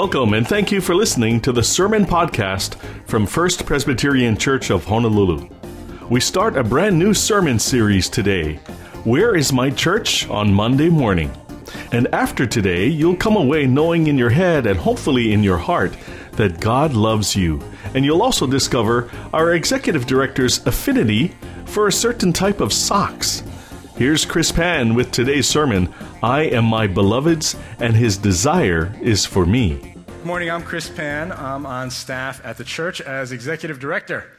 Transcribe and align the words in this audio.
Welcome 0.00 0.34
and 0.34 0.46
thank 0.46 0.70
you 0.70 0.80
for 0.80 0.94
listening 0.94 1.40
to 1.40 1.50
the 1.50 1.64
Sermon 1.64 2.04
Podcast 2.04 2.76
from 3.08 3.26
First 3.26 3.66
Presbyterian 3.66 4.36
Church 4.36 4.70
of 4.70 4.84
Honolulu. 4.84 5.48
We 6.08 6.20
start 6.20 6.56
a 6.56 6.62
brand 6.62 6.96
new 6.96 7.12
sermon 7.12 7.58
series 7.58 8.08
today. 8.08 8.60
Where 9.02 9.34
is 9.34 9.52
my 9.52 9.70
church 9.70 10.28
on 10.28 10.54
Monday 10.54 10.88
morning? 10.88 11.32
And 11.90 12.06
after 12.14 12.46
today, 12.46 12.86
you'll 12.86 13.16
come 13.16 13.34
away 13.34 13.66
knowing 13.66 14.06
in 14.06 14.16
your 14.16 14.30
head 14.30 14.68
and 14.68 14.78
hopefully 14.78 15.32
in 15.32 15.42
your 15.42 15.58
heart 15.58 15.96
that 16.34 16.60
God 16.60 16.94
loves 16.94 17.34
you. 17.34 17.60
And 17.92 18.04
you'll 18.04 18.22
also 18.22 18.46
discover 18.46 19.10
our 19.32 19.54
executive 19.54 20.06
director's 20.06 20.64
affinity 20.64 21.34
for 21.66 21.88
a 21.88 21.92
certain 21.92 22.32
type 22.32 22.60
of 22.60 22.72
socks. 22.72 23.42
Here's 23.98 24.24
Chris 24.24 24.52
Pan 24.52 24.94
with 24.94 25.10
today's 25.10 25.48
sermon 25.48 25.92
I 26.22 26.42
am 26.42 26.66
my 26.66 26.86
beloved's, 26.86 27.56
and 27.80 27.96
his 27.96 28.16
desire 28.16 28.94
is 29.02 29.26
for 29.26 29.44
me. 29.44 29.74
Good 30.06 30.24
morning, 30.24 30.52
I'm 30.52 30.62
Chris 30.62 30.88
Pan. 30.88 31.32
I'm 31.32 31.66
on 31.66 31.90
staff 31.90 32.40
at 32.44 32.58
the 32.58 32.62
church 32.62 33.00
as 33.00 33.32
executive 33.32 33.80
director. 33.80 34.30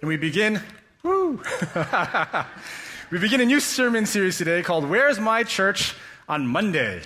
And 0.00 0.06
we 0.06 0.16
begin, 0.16 0.62
woo! 1.02 1.42
we 3.10 3.18
begin 3.18 3.40
a 3.40 3.44
new 3.44 3.58
sermon 3.58 4.06
series 4.06 4.38
today 4.38 4.62
called 4.62 4.88
Where's 4.88 5.18
My 5.18 5.42
Church 5.42 5.96
on 6.28 6.46
Monday. 6.46 7.02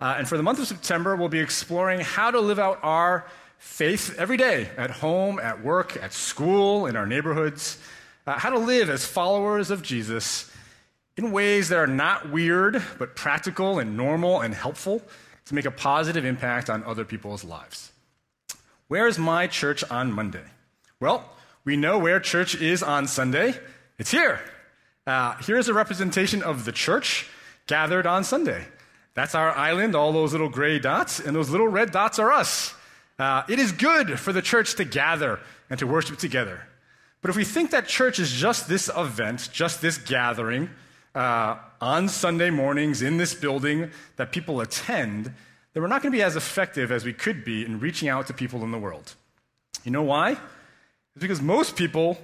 Uh, 0.00 0.14
and 0.18 0.28
for 0.28 0.36
the 0.36 0.44
month 0.44 0.60
of 0.60 0.68
September, 0.68 1.16
we'll 1.16 1.28
be 1.28 1.40
exploring 1.40 1.98
how 1.98 2.30
to 2.30 2.38
live 2.38 2.60
out 2.60 2.78
our 2.84 3.26
faith 3.58 4.14
every 4.20 4.36
day 4.36 4.68
at 4.76 4.92
home, 4.92 5.40
at 5.40 5.64
work, 5.64 6.00
at 6.00 6.12
school, 6.12 6.86
in 6.86 6.94
our 6.94 7.08
neighborhoods. 7.08 7.76
Uh, 8.24 8.38
how 8.38 8.50
to 8.50 8.58
live 8.58 8.88
as 8.88 9.04
followers 9.04 9.72
of 9.72 9.82
Jesus 9.82 10.48
in 11.18 11.32
ways 11.32 11.68
that 11.68 11.78
are 11.78 11.86
not 11.88 12.30
weird, 12.30 12.80
but 12.96 13.16
practical 13.16 13.80
and 13.80 13.96
normal 13.96 14.40
and 14.40 14.54
helpful 14.54 15.02
to 15.46 15.54
make 15.54 15.64
a 15.64 15.70
positive 15.70 16.24
impact 16.24 16.70
on 16.70 16.84
other 16.84 17.04
people's 17.04 17.42
lives. 17.42 17.90
Where's 18.86 19.18
my 19.18 19.48
church 19.48 19.82
on 19.90 20.12
Monday? 20.12 20.44
Well, 21.00 21.28
we 21.64 21.76
know 21.76 21.98
where 21.98 22.20
church 22.20 22.54
is 22.54 22.84
on 22.84 23.08
Sunday. 23.08 23.54
It's 23.98 24.12
here. 24.12 24.40
Uh, 25.08 25.34
here's 25.40 25.68
a 25.68 25.74
representation 25.74 26.40
of 26.40 26.64
the 26.64 26.70
church 26.72 27.26
gathered 27.66 28.06
on 28.06 28.22
Sunday. 28.22 28.64
That's 29.14 29.34
our 29.34 29.50
island, 29.50 29.96
all 29.96 30.12
those 30.12 30.30
little 30.30 30.48
gray 30.48 30.78
dots, 30.78 31.18
and 31.18 31.34
those 31.34 31.50
little 31.50 31.66
red 31.66 31.90
dots 31.90 32.20
are 32.20 32.30
us. 32.30 32.74
Uh, 33.18 33.42
it 33.48 33.58
is 33.58 33.72
good 33.72 34.20
for 34.20 34.32
the 34.32 34.42
church 34.42 34.76
to 34.76 34.84
gather 34.84 35.40
and 35.68 35.80
to 35.80 35.86
worship 35.86 36.18
together. 36.18 36.62
But 37.22 37.30
if 37.30 37.36
we 37.36 37.42
think 37.42 37.72
that 37.72 37.88
church 37.88 38.20
is 38.20 38.30
just 38.30 38.68
this 38.68 38.88
event, 38.96 39.48
just 39.52 39.82
this 39.82 39.98
gathering, 39.98 40.70
uh, 41.18 41.58
on 41.80 42.08
Sunday 42.08 42.48
mornings 42.48 43.02
in 43.02 43.16
this 43.16 43.34
building 43.34 43.90
that 44.16 44.30
people 44.30 44.60
attend, 44.60 45.24
then 45.72 45.82
we're 45.82 45.88
not 45.88 46.00
going 46.00 46.12
to 46.12 46.16
be 46.16 46.22
as 46.22 46.36
effective 46.36 46.92
as 46.92 47.04
we 47.04 47.12
could 47.12 47.44
be 47.44 47.64
in 47.64 47.80
reaching 47.80 48.08
out 48.08 48.28
to 48.28 48.32
people 48.32 48.62
in 48.62 48.70
the 48.70 48.78
world. 48.78 49.16
You 49.82 49.90
know 49.90 50.04
why? 50.04 50.30
It's 50.30 51.20
because 51.20 51.42
most 51.42 51.74
people 51.74 52.18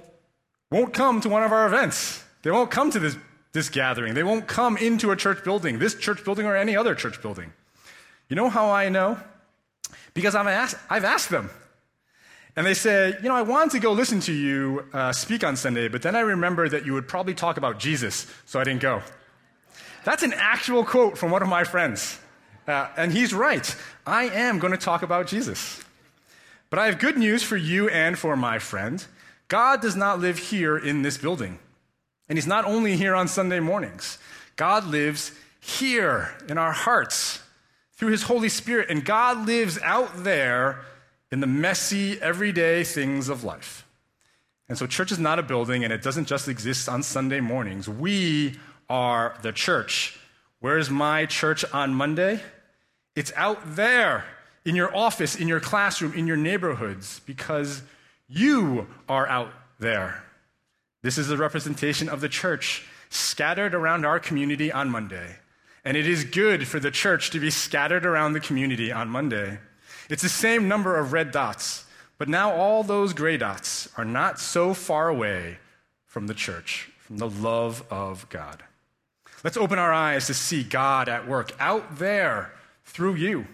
won't 0.71 0.93
come 0.93 1.19
to 1.19 1.27
one 1.27 1.43
of 1.43 1.51
our 1.51 1.67
events. 1.67 2.23
They 2.43 2.51
won't 2.51 2.71
come 2.71 2.89
to 2.91 2.99
this, 2.99 3.17
this 3.51 3.67
gathering. 3.67 4.13
They 4.13 4.23
won't 4.23 4.47
come 4.47 4.77
into 4.77 5.11
a 5.11 5.17
church 5.17 5.43
building, 5.43 5.77
this 5.77 5.95
church 5.95 6.23
building 6.23 6.45
or 6.45 6.55
any 6.55 6.77
other 6.77 6.95
church 6.95 7.21
building. 7.21 7.51
You 8.29 8.37
know 8.37 8.47
how 8.47 8.69
I 8.69 8.87
know? 8.87 9.19
Because 10.13 10.35
I've 10.35 10.47
asked, 10.47 10.77
I've 10.89 11.03
asked 11.03 11.29
them. 11.29 11.49
And 12.55 12.65
they 12.65 12.73
say, 12.73 13.15
You 13.21 13.29
know, 13.29 13.35
I 13.35 13.41
wanted 13.41 13.71
to 13.71 13.79
go 13.79 13.91
listen 13.91 14.19
to 14.21 14.33
you 14.33 14.85
uh, 14.93 15.11
speak 15.11 15.43
on 15.43 15.55
Sunday, 15.55 15.87
but 15.87 16.01
then 16.01 16.15
I 16.15 16.21
remembered 16.21 16.71
that 16.71 16.85
you 16.85 16.93
would 16.93 17.07
probably 17.07 17.33
talk 17.33 17.57
about 17.57 17.79
Jesus, 17.79 18.27
so 18.45 18.59
I 18.59 18.63
didn't 18.63 18.81
go. 18.81 19.01
That's 20.05 20.23
an 20.23 20.33
actual 20.35 20.85
quote 20.85 21.17
from 21.17 21.31
one 21.31 21.41
of 21.41 21.49
my 21.49 21.63
friends. 21.63 22.19
Uh, 22.67 22.87
and 22.97 23.11
he's 23.11 23.33
right. 23.33 23.75
I 24.05 24.25
am 24.25 24.59
going 24.59 24.71
to 24.71 24.77
talk 24.77 25.03
about 25.03 25.27
Jesus. 25.27 25.83
But 26.69 26.79
I 26.79 26.85
have 26.87 26.99
good 26.99 27.17
news 27.17 27.43
for 27.43 27.57
you 27.57 27.89
and 27.89 28.17
for 28.17 28.35
my 28.35 28.59
friend. 28.59 29.05
God 29.47 29.81
does 29.81 29.95
not 29.95 30.19
live 30.19 30.37
here 30.37 30.77
in 30.77 31.01
this 31.01 31.17
building. 31.17 31.59
And 32.27 32.37
he's 32.37 32.47
not 32.47 32.65
only 32.65 32.97
here 32.97 33.13
on 33.13 33.27
Sunday 33.27 33.59
mornings, 33.59 34.17
God 34.55 34.85
lives 34.85 35.31
here 35.59 36.35
in 36.49 36.57
our 36.57 36.71
hearts 36.71 37.41
through 37.93 38.11
his 38.11 38.23
Holy 38.23 38.49
Spirit. 38.49 38.89
And 38.89 39.05
God 39.05 39.45
lives 39.45 39.79
out 39.83 40.23
there 40.23 40.81
in 41.31 41.39
the 41.39 41.47
messy, 41.47 42.21
everyday 42.21 42.83
things 42.83 43.29
of 43.29 43.43
life. 43.43 43.85
And 44.67 44.77
so, 44.77 44.87
church 44.87 45.11
is 45.11 45.19
not 45.19 45.37
a 45.37 45.43
building, 45.43 45.83
and 45.83 45.93
it 45.93 46.01
doesn't 46.01 46.25
just 46.25 46.47
exist 46.47 46.89
on 46.89 47.03
Sunday 47.03 47.39
mornings. 47.39 47.87
We 47.87 48.55
are 48.89 49.37
the 49.41 49.51
church. 49.51 50.19
Where's 50.59 50.89
my 50.89 51.25
church 51.25 51.63
on 51.73 51.93
Monday? 51.93 52.41
It's 53.15 53.31
out 53.35 53.75
there 53.75 54.25
in 54.65 54.75
your 54.75 54.95
office, 54.95 55.35
in 55.35 55.47
your 55.47 55.59
classroom, 55.59 56.13
in 56.13 56.25
your 56.25 56.37
neighborhoods, 56.37 57.21
because 57.25 57.83
you 58.27 58.87
are 59.07 59.27
out 59.27 59.51
there. 59.79 60.23
This 61.03 61.19
is 61.19 61.29
a 61.29 61.37
representation 61.37 62.09
of 62.09 62.21
the 62.21 62.29
church 62.29 62.87
scattered 63.09 63.75
around 63.75 64.05
our 64.05 64.19
community 64.19 64.71
on 64.71 64.89
Monday. 64.89 65.35
And 65.83 65.95
it 65.95 66.07
is 66.07 66.23
good 66.23 66.67
for 66.67 66.79
the 66.79 66.89
church 66.89 67.29
to 67.29 67.39
be 67.39 67.51
scattered 67.51 68.05
around 68.05 68.33
the 68.33 68.39
community 68.39 68.91
on 68.91 69.07
Monday. 69.07 69.59
It's 70.09 70.21
the 70.23 70.29
same 70.29 70.67
number 70.67 70.97
of 70.97 71.13
red 71.13 71.31
dots, 71.31 71.85
but 72.17 72.29
now 72.29 72.53
all 72.53 72.83
those 72.83 73.13
gray 73.13 73.37
dots 73.37 73.89
are 73.97 74.05
not 74.05 74.39
so 74.39 74.73
far 74.73 75.09
away 75.09 75.57
from 76.05 76.27
the 76.27 76.33
church, 76.33 76.89
from 76.99 77.17
the 77.17 77.29
love 77.29 77.83
of 77.89 78.27
God. 78.29 78.63
Let's 79.43 79.57
open 79.57 79.77
our 79.77 79.93
eyes 79.93 80.27
to 80.27 80.33
see 80.33 80.63
God 80.63 81.09
at 81.09 81.27
work 81.27 81.51
out 81.59 81.97
there 81.97 82.51
through 82.83 83.15
you. 83.15 83.45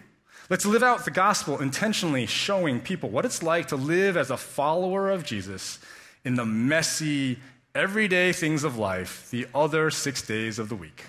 Let's 0.48 0.66
live 0.66 0.82
out 0.82 1.04
the 1.04 1.10
gospel 1.10 1.60
intentionally 1.60 2.26
showing 2.26 2.80
people 2.80 3.08
what 3.08 3.24
it's 3.24 3.42
like 3.42 3.68
to 3.68 3.76
live 3.76 4.16
as 4.16 4.30
a 4.30 4.36
follower 4.36 5.10
of 5.10 5.24
Jesus 5.24 5.78
in 6.24 6.34
the 6.34 6.44
messy, 6.44 7.38
everyday 7.74 8.32
things 8.32 8.64
of 8.64 8.76
life, 8.76 9.30
the 9.30 9.46
other 9.54 9.90
six 9.90 10.22
days 10.22 10.58
of 10.58 10.68
the 10.68 10.76
week. 10.76 11.04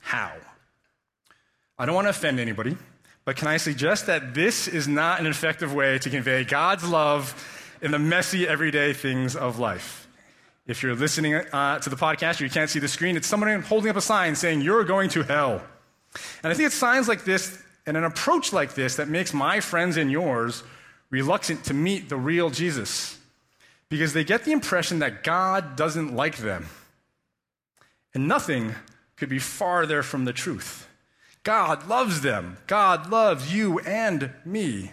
How? 0.00 0.32
I 1.78 1.86
don't 1.86 1.94
want 1.94 2.06
to 2.06 2.10
offend 2.10 2.38
anybody. 2.38 2.76
But 3.26 3.36
can 3.36 3.48
I 3.48 3.56
suggest 3.56 4.06
that 4.06 4.34
this 4.34 4.68
is 4.68 4.86
not 4.86 5.18
an 5.18 5.26
effective 5.26 5.74
way 5.74 5.98
to 5.98 6.08
convey 6.08 6.44
God's 6.44 6.88
love 6.88 7.34
in 7.82 7.90
the 7.90 7.98
messy, 7.98 8.46
everyday 8.46 8.92
things 8.92 9.34
of 9.34 9.58
life? 9.58 10.06
If 10.68 10.80
you're 10.82 10.94
listening 10.94 11.34
uh, 11.34 11.80
to 11.80 11.90
the 11.90 11.96
podcast, 11.96 12.40
or 12.40 12.44
you 12.44 12.50
can't 12.50 12.70
see 12.70 12.78
the 12.78 12.88
screen, 12.88 13.16
it's 13.16 13.26
someone 13.26 13.62
holding 13.62 13.90
up 13.90 13.96
a 13.96 14.00
sign 14.00 14.36
saying, 14.36 14.60
You're 14.60 14.84
going 14.84 15.10
to 15.10 15.24
hell. 15.24 15.60
And 16.44 16.52
I 16.52 16.54
think 16.54 16.66
it's 16.68 16.76
signs 16.76 17.08
like 17.08 17.24
this 17.24 17.60
and 17.84 17.96
an 17.96 18.04
approach 18.04 18.52
like 18.52 18.74
this 18.74 18.94
that 18.96 19.08
makes 19.08 19.34
my 19.34 19.58
friends 19.58 19.96
and 19.96 20.10
yours 20.10 20.62
reluctant 21.10 21.64
to 21.64 21.74
meet 21.74 22.08
the 22.08 22.16
real 22.16 22.50
Jesus 22.50 23.18
because 23.88 24.12
they 24.12 24.22
get 24.22 24.44
the 24.44 24.52
impression 24.52 25.00
that 25.00 25.24
God 25.24 25.74
doesn't 25.74 26.14
like 26.14 26.36
them. 26.38 26.66
And 28.14 28.28
nothing 28.28 28.76
could 29.16 29.28
be 29.28 29.40
farther 29.40 30.04
from 30.04 30.26
the 30.26 30.32
truth. 30.32 30.88
God 31.46 31.86
loves 31.86 32.22
them. 32.22 32.56
God 32.66 33.08
loves 33.08 33.54
you 33.54 33.78
and 33.78 34.32
me. 34.44 34.90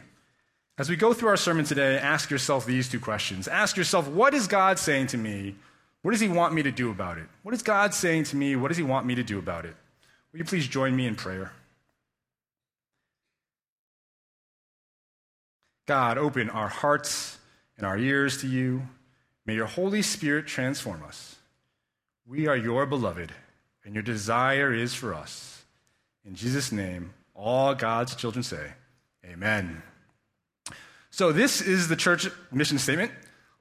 As 0.78 0.88
we 0.88 0.96
go 0.96 1.12
through 1.12 1.30
our 1.30 1.38
sermon 1.38 1.66
today, 1.66 1.98
ask 1.98 2.30
yourself 2.30 2.64
these 2.64 2.88
two 2.88 3.00
questions. 3.00 3.48
Ask 3.48 3.76
yourself, 3.76 4.08
what 4.08 4.36
is 4.36 4.46
God 4.46 4.78
saying 4.78 5.08
to 5.08 5.18
me? 5.18 5.56
What 6.04 6.12
does 6.12 6.20
He 6.20 6.28
want 6.28 6.54
me 6.54 6.62
to 6.62 6.72
do 6.72 6.92
about 6.92 7.18
it? 7.18 7.26
What 7.42 7.56
is 7.56 7.64
God 7.64 7.96
saying 7.96 8.26
to 8.26 8.36
me? 8.36 8.56
What 8.56 8.68
does 8.68 8.78
He 8.78 8.84
want 8.84 9.08
me 9.08 9.16
to 9.16 9.24
do 9.24 9.40
about 9.40 9.66
it? 9.66 9.76
Will 10.32 10.42
you 10.42 10.46
please 10.46 10.68
join 10.68 10.96
me 10.96 11.08
in 11.08 11.16
prayer? 11.16 11.54
God, 15.88 16.20
open 16.20 16.52
our 16.52 16.70
hearts 16.70 17.40
and 17.78 17.88
our 17.88 17.98
ears 17.98 18.42
to 18.42 18.48
you. 18.48 18.84
May 19.48 19.56
your 19.56 19.66
Holy 19.66 20.04
Spirit 20.04 20.46
transform 20.46 21.02
us. 21.04 21.36
We 22.28 22.46
are 22.46 22.56
your 22.56 22.86
beloved, 22.86 23.32
and 23.84 23.96
your 23.96 24.04
desire 24.04 24.72
is 24.72 24.94
for 24.94 25.16
us 25.16 25.53
in 26.26 26.36
Jesus' 26.36 26.72
name, 26.72 27.14
all 27.36 27.76
God's 27.76 28.16
children 28.16 28.44
say, 28.44 28.74
Amen. 29.26 29.82
So, 31.12 31.32
this 31.32 31.62
is 31.62 31.88
the 31.88 31.96
church 31.96 32.28
mission 32.52 32.78
statement 32.78 33.12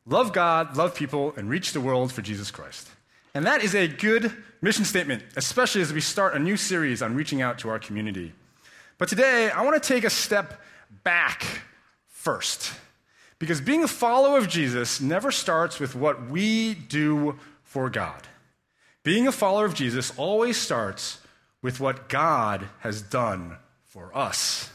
love 0.07 0.33
God, 0.33 0.77
love 0.77 0.95
people, 0.95 1.33
and 1.37 1.49
reach 1.49 1.73
the 1.73 1.81
world 1.81 2.13
for 2.13 2.23
Jesus 2.23 2.51
Christ. 2.51 2.89
And 3.35 3.47
that 3.47 3.63
is 3.63 3.75
a 3.75 3.89
good 3.89 4.33
mission 4.61 4.85
statement, 4.85 5.23
especially 5.37 5.81
as 5.81 5.93
we 5.93 6.01
start 6.01 6.35
a 6.35 6.39
new 6.39 6.57
series 6.57 7.03
on 7.03 7.15
reaching 7.15 7.41
out 7.41 7.59
to 7.61 7.69
our 7.69 7.79
community. 7.79 8.33
But 8.99 9.09
today, 9.09 9.51
I 9.51 9.63
want 9.63 9.81
to 9.81 9.87
take 9.87 10.05
a 10.05 10.11
step 10.11 10.61
back 11.03 11.45
first. 12.09 12.73
Because 13.39 13.61
being 13.61 13.83
a 13.83 13.89
follower 13.89 14.39
of 14.39 14.49
Jesus 14.49 15.01
never 15.01 15.33
starts 15.33 15.81
with 15.81 15.97
what 15.97 16.31
we 16.31 16.75
do 16.75 17.39
for 17.65 17.91
God. 17.91 18.29
Being 19.03 19.27
a 19.27 19.33
follower 19.33 19.65
of 19.65 19.75
Jesus 19.75 20.17
always 20.17 20.57
starts 20.57 21.19
with 21.63 21.81
what 21.81 22.09
God 22.09 22.69
has 22.81 23.01
done 23.01 23.57
for 23.87 24.17
us. 24.17 24.71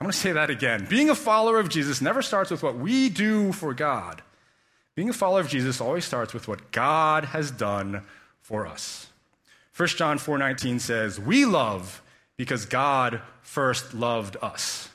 I'm 0.00 0.04
going 0.04 0.12
to 0.12 0.18
say 0.18 0.32
that 0.32 0.50
again. 0.50 0.86
Being 0.88 1.10
a 1.10 1.14
follower 1.14 1.58
of 1.58 1.68
Jesus 1.68 2.00
never 2.00 2.22
starts 2.22 2.50
with 2.50 2.62
what 2.62 2.76
we 2.76 3.08
do 3.08 3.52
for 3.52 3.74
God. 3.74 4.22
Being 4.94 5.08
a 5.10 5.14
follower 5.14 5.40
of 5.40 5.48
Jesus 5.48 5.80
always 5.80 6.04
starts 6.04 6.34
with 6.34 6.48
what 6.48 6.70
God 6.72 7.26
has 7.26 7.50
done 7.50 8.02
for 8.40 8.66
us. 8.66 9.06
1 9.76 9.96
John 9.96 10.18
4:19 10.18 10.80
says, 10.80 11.20
"We 11.20 11.44
love 11.44 12.02
because 12.36 12.66
God 12.66 13.22
first 13.42 13.94
loved 13.94 14.36
us." 14.42 14.88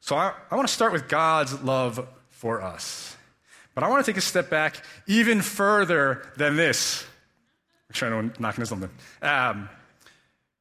So 0.00 0.16
I, 0.16 0.32
I 0.50 0.56
want 0.56 0.66
to 0.66 0.72
start 0.72 0.92
with 0.92 1.08
God's 1.08 1.60
love 1.60 2.06
for 2.30 2.62
us. 2.62 3.16
But 3.74 3.84
I 3.84 3.88
want 3.88 4.04
to 4.04 4.10
take 4.10 4.16
a 4.16 4.22
step 4.22 4.48
back 4.48 4.82
even 5.06 5.42
further 5.42 6.26
than 6.36 6.56
this. 6.56 7.04
I'm 7.88 7.94
trying 7.94 8.30
to 8.30 8.42
knock 8.42 8.56
into 8.56 8.66
something. 8.66 8.90
Um, 9.20 9.68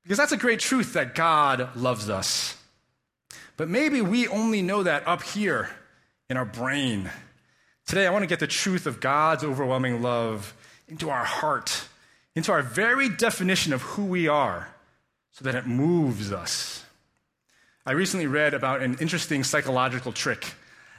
because 0.10 0.18
that's 0.18 0.32
a 0.32 0.38
great 0.38 0.60
truth 0.60 0.94
that 0.94 1.14
God 1.14 1.76
loves 1.76 2.10
us. 2.10 2.58
But 3.58 3.70
maybe 3.70 4.02
we 4.02 4.28
only 4.28 4.64
know 4.64 4.82
that 4.82 5.08
up 5.08 5.22
here 5.22 5.70
in 6.32 6.36
our 6.36 6.46
brain. 6.46 7.12
Today, 7.86 8.08
I 8.08 8.10
want 8.10 8.24
to 8.24 8.28
get 8.28 8.40
the 8.40 8.48
truth 8.48 8.88
of 8.88 9.02
God's 9.02 9.44
overwhelming 9.44 10.02
love 10.02 10.56
into 10.88 11.12
our 11.12 11.24
heart, 11.24 11.84
into 12.36 12.52
our 12.52 12.64
very 12.64 13.08
definition 13.08 13.72
of 13.72 13.84
who 13.84 14.06
we 14.06 14.28
are, 14.28 14.70
so 15.32 15.46
that 15.46 15.54
it 15.54 15.68
moves 15.68 16.32
us. 16.32 16.84
I 17.86 17.92
recently 17.92 18.26
read 18.26 18.56
about 18.56 18.82
an 18.82 18.98
interesting 19.00 19.44
psychological 19.44 20.12
trick. 20.12 20.56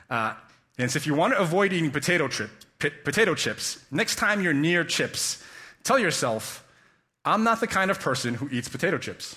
Uh, 0.09 0.35
and 0.79 0.85
it's 0.85 0.95
if 0.95 1.09
you 1.09 1.17
want 1.17 1.33
to 1.33 1.41
avoid 1.41 1.73
eating 1.73 1.91
potato, 1.91 2.29
potato 2.79 3.35
chips, 3.35 3.85
next 3.91 4.19
time 4.19 4.41
you're 4.41 4.55
near 4.55 4.85
chips, 4.85 5.43
tell 5.83 5.99
yourself, 5.99 6.65
I'm 7.25 7.45
not 7.45 7.61
the 7.61 7.67
kind 7.67 7.91
of 7.91 8.01
person 8.01 8.35
who 8.35 8.49
eats 8.51 8.69
potato 8.69 8.99
chips. 8.99 9.37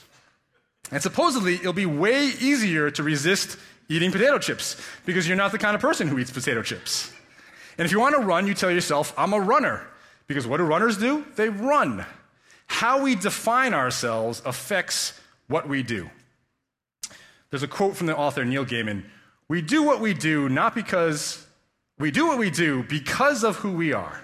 And 0.92 1.02
supposedly, 1.02 1.56
it'll 1.56 1.74
be 1.74 1.86
way 1.86 2.26
easier 2.40 2.92
to 2.92 3.04
resist 3.04 3.58
eating 3.90 4.12
potato 4.12 4.40
chips 4.40 4.80
because 5.06 5.28
you're 5.28 5.38
not 5.38 5.52
the 5.52 5.58
kind 5.58 5.76
of 5.76 5.82
person 5.82 6.08
who 6.08 6.20
eats 6.20 6.32
potato 6.32 6.62
chips. 6.62 7.12
And 7.78 7.86
if 7.86 7.92
you 7.92 8.00
want 8.00 8.16
to 8.16 8.22
run, 8.22 8.48
you 8.48 8.54
tell 8.54 8.72
yourself, 8.72 9.14
I'm 9.18 9.34
a 9.34 9.40
runner. 9.40 9.88
Because 10.28 10.48
what 10.48 10.58
do 10.58 10.64
runners 10.64 10.98
do? 10.98 11.26
They 11.36 11.50
run. 11.50 12.06
How 12.68 13.02
we 13.02 13.16
define 13.16 13.74
ourselves 13.74 14.42
affects 14.46 15.20
what 15.48 15.68
we 15.68 15.84
do. 15.84 16.10
There's 17.50 17.64
a 17.64 17.68
quote 17.68 17.96
from 17.96 18.08
the 18.08 18.18
author 18.18 18.46
Neil 18.46 18.66
Gaiman 18.66 19.04
We 19.48 19.62
do 19.62 19.84
what 19.84 20.00
we 20.00 20.14
do 20.14 20.50
not 20.50 20.74
because 20.74 21.46
we 22.00 22.10
do 22.10 22.26
what 22.28 22.40
we 22.40 22.50
do 22.50 22.84
because 22.84 23.44
of 23.44 23.58
who 23.58 23.72
we 23.72 23.94
are. 23.94 24.22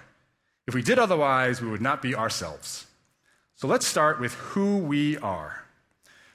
If 0.67 0.73
we 0.73 0.81
did 0.81 0.99
otherwise, 0.99 1.61
we 1.61 1.69
would 1.69 1.81
not 1.81 2.01
be 2.01 2.15
ourselves. 2.15 2.85
So 3.59 3.67
let's 3.67 3.85
start 3.85 4.21
with 4.21 4.35
who 4.35 4.77
we 4.77 5.17
are. 5.17 5.65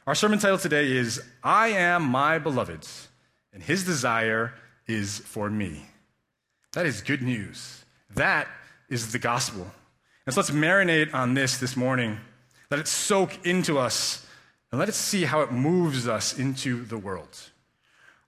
Our 0.06 0.14
sermon 0.14 0.38
title 0.38 0.58
today 0.58 0.92
is 0.92 1.22
I 1.42 1.68
Am 1.68 2.02
My 2.02 2.38
Beloved's, 2.38 3.08
and 3.50 3.62
His 3.62 3.82
desire 3.82 4.52
is 4.86 5.20
for 5.20 5.48
me. 5.48 5.86
That 6.74 6.84
is 6.84 7.00
good 7.00 7.22
news. 7.22 7.82
That 8.14 8.46
is 8.90 9.10
the 9.12 9.18
gospel. 9.18 9.66
And 10.26 10.34
so 10.34 10.42
let's 10.42 10.50
marinate 10.50 11.14
on 11.14 11.32
this 11.32 11.56
this 11.56 11.78
morning. 11.78 12.18
Let 12.70 12.78
it 12.78 12.88
soak 12.88 13.46
into 13.46 13.78
us, 13.78 14.26
and 14.70 14.78
let 14.78 14.90
us 14.90 14.96
see 14.96 15.24
how 15.24 15.40
it 15.40 15.50
moves 15.50 16.06
us 16.06 16.38
into 16.38 16.84
the 16.84 16.98
world. 16.98 17.38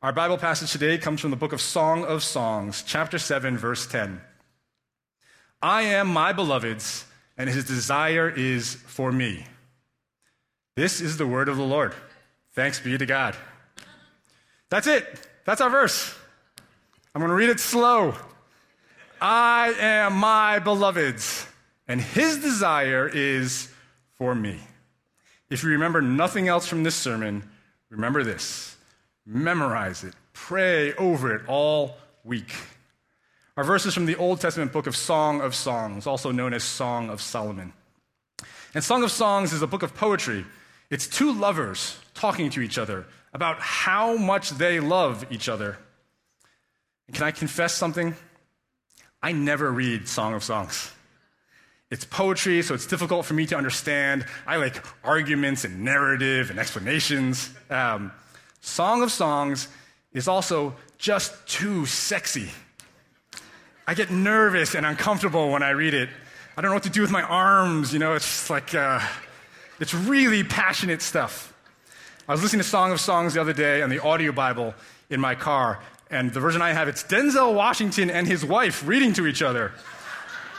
Our 0.00 0.14
Bible 0.14 0.38
passage 0.38 0.72
today 0.72 0.96
comes 0.96 1.20
from 1.20 1.32
the 1.32 1.36
book 1.36 1.52
of 1.52 1.60
Song 1.60 2.06
of 2.06 2.22
Songs, 2.22 2.82
chapter 2.82 3.18
7, 3.18 3.58
verse 3.58 3.86
10. 3.86 4.22
I 5.60 5.82
am 5.82 6.06
my 6.06 6.32
beloved's, 6.32 7.04
and 7.36 7.48
his 7.48 7.64
desire 7.64 8.28
is 8.28 8.74
for 8.74 9.12
me. 9.12 9.46
This 10.74 11.00
is 11.00 11.16
the 11.16 11.26
word 11.26 11.48
of 11.48 11.56
the 11.56 11.64
Lord. 11.64 11.94
Thanks 12.52 12.80
be 12.80 12.96
to 12.96 13.06
God. 13.06 13.36
That's 14.68 14.86
it. 14.86 15.28
That's 15.44 15.60
our 15.60 15.70
verse. 15.70 16.14
I'm 17.14 17.20
going 17.20 17.30
to 17.30 17.34
read 17.34 17.50
it 17.50 17.60
slow. 17.60 18.14
I 19.20 19.74
am 19.78 20.14
my 20.14 20.58
beloved's, 20.58 21.46
and 21.88 22.00
his 22.00 22.38
desire 22.38 23.08
is 23.08 23.72
for 24.14 24.34
me. 24.34 24.58
If 25.48 25.62
you 25.62 25.70
remember 25.70 26.02
nothing 26.02 26.48
else 26.48 26.66
from 26.66 26.82
this 26.82 26.94
sermon, 26.94 27.48
remember 27.88 28.24
this. 28.24 28.76
Memorize 29.24 30.04
it. 30.04 30.14
Pray 30.32 30.92
over 30.94 31.34
it 31.34 31.42
all 31.48 31.96
week. 32.24 32.52
Our 33.56 33.64
verses 33.64 33.94
from 33.94 34.04
the 34.04 34.16
Old 34.16 34.42
Testament 34.42 34.70
book 34.70 34.86
of 34.86 34.94
Song 34.94 35.40
of 35.40 35.54
Songs, 35.54 36.06
also 36.06 36.30
known 36.30 36.52
as 36.52 36.62
Song 36.62 37.08
of 37.08 37.22
Solomon. 37.22 37.72
And 38.74 38.84
Song 38.84 39.02
of 39.02 39.10
Songs 39.10 39.54
is 39.54 39.62
a 39.62 39.66
book 39.66 39.82
of 39.82 39.94
poetry. 39.94 40.44
It's 40.90 41.06
two 41.06 41.32
lovers 41.32 41.96
talking 42.12 42.50
to 42.50 42.60
each 42.60 42.76
other 42.76 43.06
about 43.32 43.58
how 43.58 44.18
much 44.18 44.50
they 44.50 44.78
love 44.78 45.24
each 45.30 45.48
other. 45.48 45.78
And 47.06 47.16
can 47.16 47.24
I 47.24 47.30
confess 47.30 47.72
something? 47.72 48.14
I 49.22 49.32
never 49.32 49.72
read 49.72 50.06
Song 50.06 50.34
of 50.34 50.44
Songs. 50.44 50.92
It's 51.90 52.04
poetry, 52.04 52.60
so 52.60 52.74
it's 52.74 52.86
difficult 52.86 53.24
for 53.24 53.32
me 53.32 53.46
to 53.46 53.56
understand. 53.56 54.26
I 54.46 54.56
like 54.56 54.84
arguments 55.02 55.64
and 55.64 55.82
narrative 55.82 56.50
and 56.50 56.58
explanations. 56.58 57.48
Um, 57.70 58.12
Song 58.60 59.02
of 59.02 59.10
Songs 59.10 59.68
is 60.12 60.28
also 60.28 60.76
just 60.98 61.48
too 61.48 61.86
sexy. 61.86 62.50
I 63.88 63.94
get 63.94 64.10
nervous 64.10 64.74
and 64.74 64.84
uncomfortable 64.84 65.50
when 65.52 65.62
I 65.62 65.70
read 65.70 65.94
it. 65.94 66.08
I 66.56 66.60
don't 66.60 66.70
know 66.70 66.74
what 66.74 66.82
to 66.84 66.90
do 66.90 67.02
with 67.02 67.12
my 67.12 67.22
arms, 67.22 67.92
you 67.92 68.00
know, 68.00 68.14
it's 68.14 68.50
like, 68.50 68.74
uh, 68.74 69.00
it's 69.78 69.94
really 69.94 70.42
passionate 70.42 71.02
stuff. 71.02 71.54
I 72.28 72.32
was 72.32 72.42
listening 72.42 72.62
to 72.62 72.68
Song 72.68 72.90
of 72.90 73.00
Songs 73.00 73.34
the 73.34 73.40
other 73.40 73.52
day 73.52 73.82
on 73.82 73.90
the 73.90 74.02
audio 74.02 74.32
Bible 74.32 74.74
in 75.08 75.20
my 75.20 75.36
car, 75.36 75.78
and 76.10 76.32
the 76.32 76.40
version 76.40 76.62
I 76.62 76.72
have, 76.72 76.88
it's 76.88 77.04
Denzel 77.04 77.54
Washington 77.54 78.10
and 78.10 78.26
his 78.26 78.44
wife 78.44 78.84
reading 78.88 79.12
to 79.14 79.26
each 79.26 79.42
other. 79.42 79.72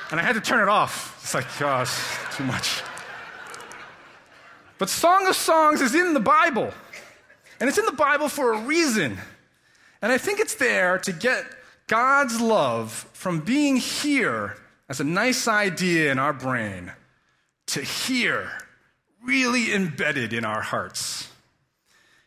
And 0.09 0.21
I 0.21 0.23
had 0.23 0.35
to 0.35 0.41
turn 0.41 0.61
it 0.61 0.69
off. 0.69 1.19
It's 1.21 1.33
like, 1.33 1.47
gosh, 1.59 1.99
too 2.33 2.45
much. 2.45 2.81
But 4.77 4.87
Song 4.89 5.27
of 5.27 5.35
Songs 5.35 5.81
is 5.81 5.95
in 5.95 6.13
the 6.13 6.21
Bible. 6.21 6.71
And 7.59 7.67
it's 7.67 7.77
in 7.77 7.85
the 7.85 7.91
Bible 7.91 8.29
for 8.29 8.53
a 8.53 8.59
reason. 8.61 9.17
And 10.01 10.11
I 10.13 10.17
think 10.17 10.39
it's 10.39 10.55
there 10.55 10.99
to 10.99 11.11
get 11.11 11.43
God's 11.87 12.39
love 12.41 12.91
from 13.13 13.39
being 13.39 13.77
here 13.77 14.57
as 14.89 14.99
a 14.99 15.05
nice 15.05 15.47
idea 15.47 16.11
in 16.11 16.19
our 16.19 16.33
brain 16.33 16.91
to 17.67 17.81
here, 17.81 18.49
really 19.23 19.73
embedded 19.73 20.33
in 20.33 20.45
our 20.45 20.61
hearts. 20.61 21.29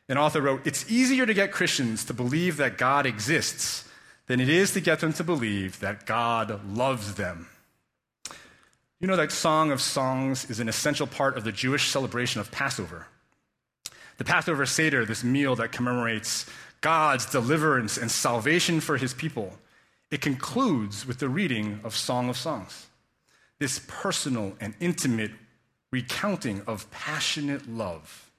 An 0.09 0.19
author 0.19 0.41
wrote, 0.41 0.67
It's 0.67 0.91
easier 0.91 1.25
to 1.25 1.35
get 1.35 1.53
Christians 1.53 2.05
to 2.07 2.15
believe 2.15 2.57
that 2.57 2.79
God 2.79 3.07
exists 3.07 3.89
than 4.27 4.41
it 4.41 4.49
is 4.49 4.73
to 4.73 4.81
get 4.81 5.01
them 5.01 5.13
to 5.15 5.25
believe 5.25 5.81
that 5.81 6.07
God 6.07 6.61
loves 6.77 7.15
them. 7.15 7.49
You 9.01 9.07
know 9.07 9.17
that 9.17 9.33
Song 9.33 9.73
of 9.73 9.81
Songs 9.81 10.49
is 10.51 10.61
an 10.61 10.69
essential 10.69 11.07
part 11.07 11.37
of 11.37 11.45
the 11.45 11.53
Jewish 11.53 11.89
celebration 11.89 12.41
of 12.41 12.51
Passover. 12.51 13.07
The 14.19 14.25
Passover 14.25 14.67
Seder, 14.67 15.07
this 15.07 15.25
meal 15.25 15.57
that 15.57 15.73
commemorates 15.73 16.45
God's 16.81 17.27
deliverance 17.27 17.97
and 17.97 18.11
salvation 18.11 18.81
for 18.81 18.97
his 18.97 19.15
people, 19.15 19.53
it 20.11 20.21
concludes 20.21 21.07
with 21.07 21.19
the 21.19 21.29
reading 21.29 21.81
of 21.85 21.95
Song 21.95 22.29
of 22.29 22.37
Songs. 22.37 22.87
This 23.59 23.81
personal 23.87 24.57
and 24.61 24.75
intimate 24.81 25.33
recounting 25.91 26.63
of 26.67 26.91
passionate 26.91 27.69
love. 27.69 28.31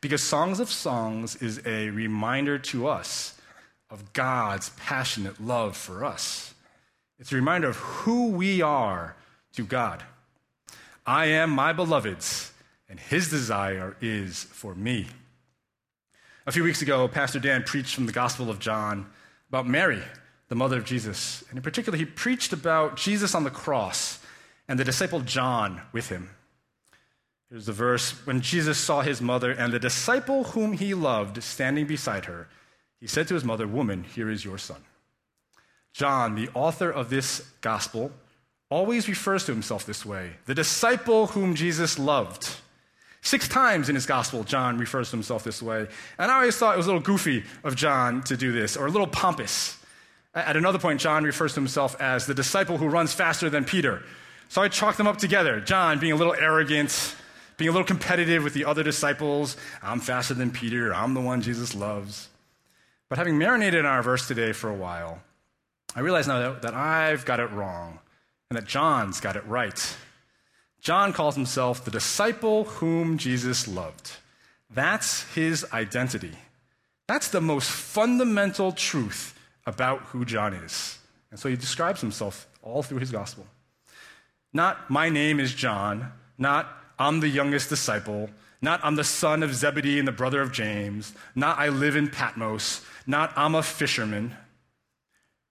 Because 0.00 0.22
Songs 0.22 0.60
of 0.60 0.70
Songs 0.70 1.36
is 1.36 1.60
a 1.66 1.90
reminder 1.90 2.58
to 2.58 2.88
us 2.88 3.34
of 3.90 4.12
God's 4.12 4.70
passionate 4.70 5.40
love 5.40 5.76
for 5.76 6.04
us. 6.04 6.54
It's 7.18 7.32
a 7.32 7.36
reminder 7.36 7.68
of 7.68 7.76
who 7.76 8.28
we 8.28 8.62
are 8.62 9.16
to 9.54 9.64
God. 9.64 10.02
I 11.06 11.26
am 11.26 11.50
my 11.50 11.72
beloved's, 11.72 12.52
and 12.88 13.00
his 13.00 13.30
desire 13.30 13.96
is 14.00 14.44
for 14.44 14.74
me. 14.74 15.06
A 16.46 16.52
few 16.52 16.64
weeks 16.64 16.80
ago, 16.80 17.06
Pastor 17.06 17.38
Dan 17.38 17.64
preached 17.64 17.94
from 17.94 18.06
the 18.06 18.12
Gospel 18.12 18.48
of 18.48 18.58
John 18.58 19.10
about 19.50 19.68
Mary, 19.68 20.02
the 20.48 20.54
mother 20.54 20.78
of 20.78 20.86
Jesus. 20.86 21.44
And 21.50 21.58
in 21.58 21.62
particular, 21.62 21.98
he 21.98 22.06
preached 22.06 22.54
about 22.54 22.96
Jesus 22.96 23.34
on 23.34 23.44
the 23.44 23.50
cross 23.50 24.18
and 24.66 24.78
the 24.78 24.84
disciple 24.84 25.20
John 25.20 25.82
with 25.92 26.08
him. 26.08 26.30
Here's 27.50 27.66
the 27.66 27.72
verse 27.72 28.12
When 28.26 28.40
Jesus 28.40 28.78
saw 28.78 29.02
his 29.02 29.20
mother 29.20 29.50
and 29.50 29.70
the 29.70 29.78
disciple 29.78 30.44
whom 30.44 30.72
he 30.72 30.94
loved 30.94 31.42
standing 31.42 31.86
beside 31.86 32.24
her, 32.24 32.48
he 33.00 33.06
said 33.06 33.28
to 33.28 33.34
his 33.34 33.44
mother, 33.44 33.66
Woman, 33.66 34.04
here 34.04 34.30
is 34.30 34.42
your 34.42 34.58
son. 34.58 34.82
John, 35.92 36.36
the 36.36 36.48
author 36.54 36.90
of 36.90 37.10
this 37.10 37.50
gospel, 37.60 38.12
always 38.70 39.08
refers 39.08 39.44
to 39.44 39.52
himself 39.52 39.84
this 39.84 40.06
way 40.06 40.36
the 40.46 40.54
disciple 40.54 41.26
whom 41.28 41.54
Jesus 41.54 41.98
loved. 41.98 42.48
Six 43.22 43.48
times 43.48 43.88
in 43.88 43.94
his 43.94 44.06
gospel, 44.06 44.44
John 44.44 44.78
refers 44.78 45.10
to 45.10 45.16
himself 45.16 45.44
this 45.44 45.62
way. 45.62 45.86
And 46.18 46.30
I 46.30 46.36
always 46.36 46.56
thought 46.56 46.74
it 46.74 46.78
was 46.78 46.86
a 46.86 46.88
little 46.88 47.02
goofy 47.02 47.44
of 47.64 47.76
John 47.76 48.22
to 48.24 48.36
do 48.36 48.50
this, 48.52 48.76
or 48.76 48.86
a 48.86 48.90
little 48.90 49.06
pompous. 49.06 49.78
At 50.34 50.56
another 50.56 50.78
point, 50.78 51.00
John 51.00 51.24
refers 51.24 51.54
to 51.54 51.60
himself 51.60 52.00
as 52.00 52.26
the 52.26 52.34
disciple 52.34 52.78
who 52.78 52.88
runs 52.88 53.12
faster 53.12 53.50
than 53.50 53.64
Peter. 53.64 54.02
So 54.48 54.62
I 54.62 54.68
chalked 54.68 54.96
them 54.96 55.06
up 55.06 55.18
together. 55.18 55.60
John 55.60 55.98
being 55.98 56.12
a 56.12 56.16
little 56.16 56.34
arrogant, 56.34 57.14
being 57.56 57.68
a 57.68 57.72
little 57.72 57.86
competitive 57.86 58.42
with 58.42 58.54
the 58.54 58.64
other 58.64 58.82
disciples. 58.82 59.56
I'm 59.82 60.00
faster 60.00 60.34
than 60.34 60.50
Peter. 60.50 60.94
I'm 60.94 61.14
the 61.14 61.20
one 61.20 61.42
Jesus 61.42 61.74
loves. 61.74 62.28
But 63.08 63.18
having 63.18 63.38
marinated 63.38 63.80
in 63.80 63.86
our 63.86 64.02
verse 64.02 64.26
today 64.26 64.52
for 64.52 64.70
a 64.70 64.74
while, 64.74 65.20
I 65.94 66.00
realize 66.00 66.26
now 66.26 66.38
that, 66.38 66.62
that 66.62 66.74
I've 66.74 67.24
got 67.24 67.40
it 67.40 67.50
wrong 67.50 67.98
and 68.48 68.56
that 68.56 68.66
John's 68.66 69.20
got 69.20 69.36
it 69.36 69.46
right. 69.46 69.96
John 70.80 71.12
calls 71.12 71.34
himself 71.34 71.84
the 71.84 71.90
disciple 71.90 72.64
whom 72.64 73.18
Jesus 73.18 73.68
loved. 73.68 74.12
That's 74.70 75.24
his 75.34 75.66
identity. 75.72 76.32
That's 77.06 77.28
the 77.28 77.40
most 77.40 77.70
fundamental 77.70 78.72
truth 78.72 79.38
about 79.66 80.00
who 80.02 80.24
John 80.24 80.54
is. 80.54 80.98
And 81.30 81.38
so 81.38 81.48
he 81.48 81.56
describes 81.56 82.00
himself 82.00 82.46
all 82.62 82.82
through 82.82 82.98
his 82.98 83.10
gospel. 83.10 83.46
Not, 84.52 84.90
my 84.90 85.08
name 85.08 85.38
is 85.38 85.54
John, 85.54 86.12
not, 86.38 86.68
I'm 86.98 87.20
the 87.20 87.28
youngest 87.28 87.68
disciple, 87.68 88.30
not, 88.60 88.80
I'm 88.82 88.96
the 88.96 89.04
son 89.04 89.42
of 89.42 89.54
Zebedee 89.54 89.98
and 89.98 90.08
the 90.08 90.12
brother 90.12 90.40
of 90.40 90.52
James, 90.52 91.14
not, 91.34 91.58
I 91.58 91.68
live 91.68 91.94
in 91.94 92.08
Patmos, 92.08 92.84
not, 93.06 93.32
I'm 93.36 93.54
a 93.54 93.62
fisherman. 93.62 94.36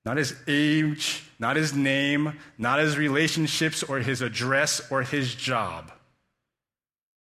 Not 0.09 0.17
his 0.17 0.33
age, 0.47 1.23
not 1.37 1.55
his 1.55 1.75
name, 1.75 2.33
not 2.57 2.79
his 2.79 2.97
relationships 2.97 3.83
or 3.83 3.99
his 3.99 4.23
address 4.23 4.81
or 4.89 5.03
his 5.03 5.35
job. 5.35 5.91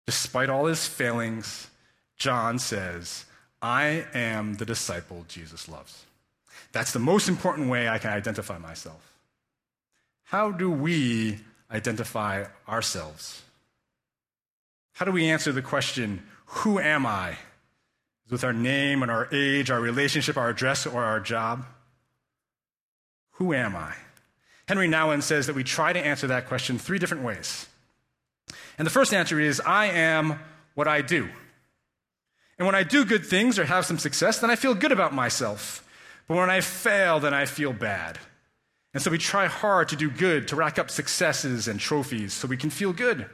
Despite 0.06 0.50
all 0.50 0.68
his 0.68 0.88
failings, 0.88 1.68
John 2.16 2.60
says, 2.60 3.26
I 3.62 4.06
am 4.14 4.54
the 4.54 4.64
disciple 4.64 5.26
Jesus 5.28 5.68
loves. 5.68 6.06
That's 6.72 6.94
the 6.94 7.00
most 7.00 7.28
important 7.28 7.70
way 7.70 7.90
I 7.90 7.98
can 7.98 8.12
identify 8.12 8.58
myself. 8.58 9.18
How 10.24 10.50
do 10.50 10.72
we 10.72 11.40
identify 11.70 12.46
ourselves? 12.70 13.42
How 14.94 15.04
do 15.04 15.12
we 15.12 15.30
answer 15.30 15.52
the 15.52 15.62
question, 15.62 16.24
Who 16.46 16.80
am 16.80 17.06
I? 17.06 17.36
With 18.30 18.46
our 18.46 18.54
name 18.54 19.02
and 19.02 19.12
our 19.12 19.28
age, 19.34 19.70
our 19.70 19.82
relationship, 19.82 20.38
our 20.38 20.48
address, 20.48 20.86
or 20.88 21.04
our 21.04 21.20
job? 21.20 21.66
Who 23.42 23.56
am 23.56 23.76
I? 23.76 23.96
Henri 24.68 24.88
Nouwen 24.88 25.24
says 25.24 25.48
that 25.48 25.56
we 25.56 25.64
try 25.64 25.92
to 25.92 26.00
answer 26.00 26.28
that 26.28 26.48
question 26.48 26.78
three 26.78 27.00
different 27.00 27.24
ways. 27.24 27.66
And 28.78 28.86
the 28.86 28.92
first 28.92 29.16
answer 29.16 29.40
is 29.40 29.60
I 29.60 29.88
am 29.88 30.40
what 30.76 30.88
I 30.88 31.02
do. 31.02 31.28
And 32.60 32.68
when 32.68 32.76
I 32.76 32.84
do 32.84 33.04
good 33.04 33.26
things 33.26 33.58
or 33.58 33.66
have 33.66 33.88
some 33.88 33.98
success, 33.98 34.38
then 34.38 34.52
I 34.52 34.56
feel 34.56 34.76
good 34.76 34.92
about 34.92 35.12
myself. 35.12 35.84
But 36.28 36.38
when 36.38 36.52
I 36.52 36.62
fail, 36.62 37.20
then 37.20 37.34
I 37.34 37.46
feel 37.46 37.74
bad. 37.74 38.20
And 38.94 39.02
so 39.02 39.10
we 39.10 39.18
try 39.18 39.48
hard 39.48 39.90
to 39.90 39.96
do 39.96 40.12
good, 40.12 40.48
to 40.50 40.56
rack 40.56 40.78
up 40.78 40.92
successes 40.92 41.68
and 41.68 41.80
trophies 41.80 42.34
so 42.34 42.48
we 42.48 42.58
can 42.58 42.70
feel 42.70 42.94
good. 42.94 43.26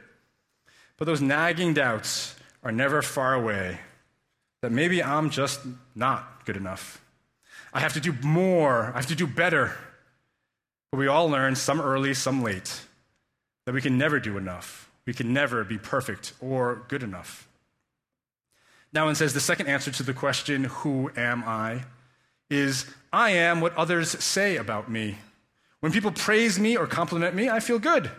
But 0.96 1.04
those 1.04 1.20
nagging 1.20 1.74
doubts 1.74 2.34
are 2.62 2.72
never 2.72 3.02
far 3.02 3.34
away 3.34 3.80
that 4.62 4.72
maybe 4.72 5.02
I'm 5.02 5.28
just 5.28 5.60
not 5.94 6.46
good 6.46 6.56
enough. 6.56 7.04
I 7.74 7.80
have 7.80 7.92
to 7.92 8.00
do 8.00 8.14
more, 8.22 8.90
I 8.94 8.96
have 8.96 9.08
to 9.08 9.14
do 9.14 9.26
better. 9.26 9.76
But 10.90 10.98
we 10.98 11.06
all 11.06 11.28
learn, 11.28 11.54
some 11.54 11.80
early, 11.80 12.14
some 12.14 12.42
late, 12.42 12.82
that 13.66 13.74
we 13.74 13.82
can 13.82 13.98
never 13.98 14.18
do 14.18 14.38
enough. 14.38 14.90
We 15.06 15.14
can 15.14 15.32
never 15.32 15.64
be 15.64 15.78
perfect 15.78 16.32
or 16.40 16.84
good 16.88 17.02
enough. 17.02 17.48
Nouwen 18.94 19.16
says 19.16 19.34
the 19.34 19.40
second 19.40 19.66
answer 19.66 19.90
to 19.90 20.02
the 20.02 20.14
question, 20.14 20.64
Who 20.64 21.10
am 21.16 21.44
I? 21.44 21.84
is 22.50 22.86
I 23.12 23.30
am 23.30 23.60
what 23.60 23.76
others 23.76 24.10
say 24.22 24.56
about 24.56 24.90
me. 24.90 25.18
When 25.80 25.92
people 25.92 26.10
praise 26.10 26.58
me 26.58 26.76
or 26.76 26.86
compliment 26.86 27.34
me, 27.34 27.48
I 27.48 27.60
feel 27.60 27.78
good. 27.78 28.10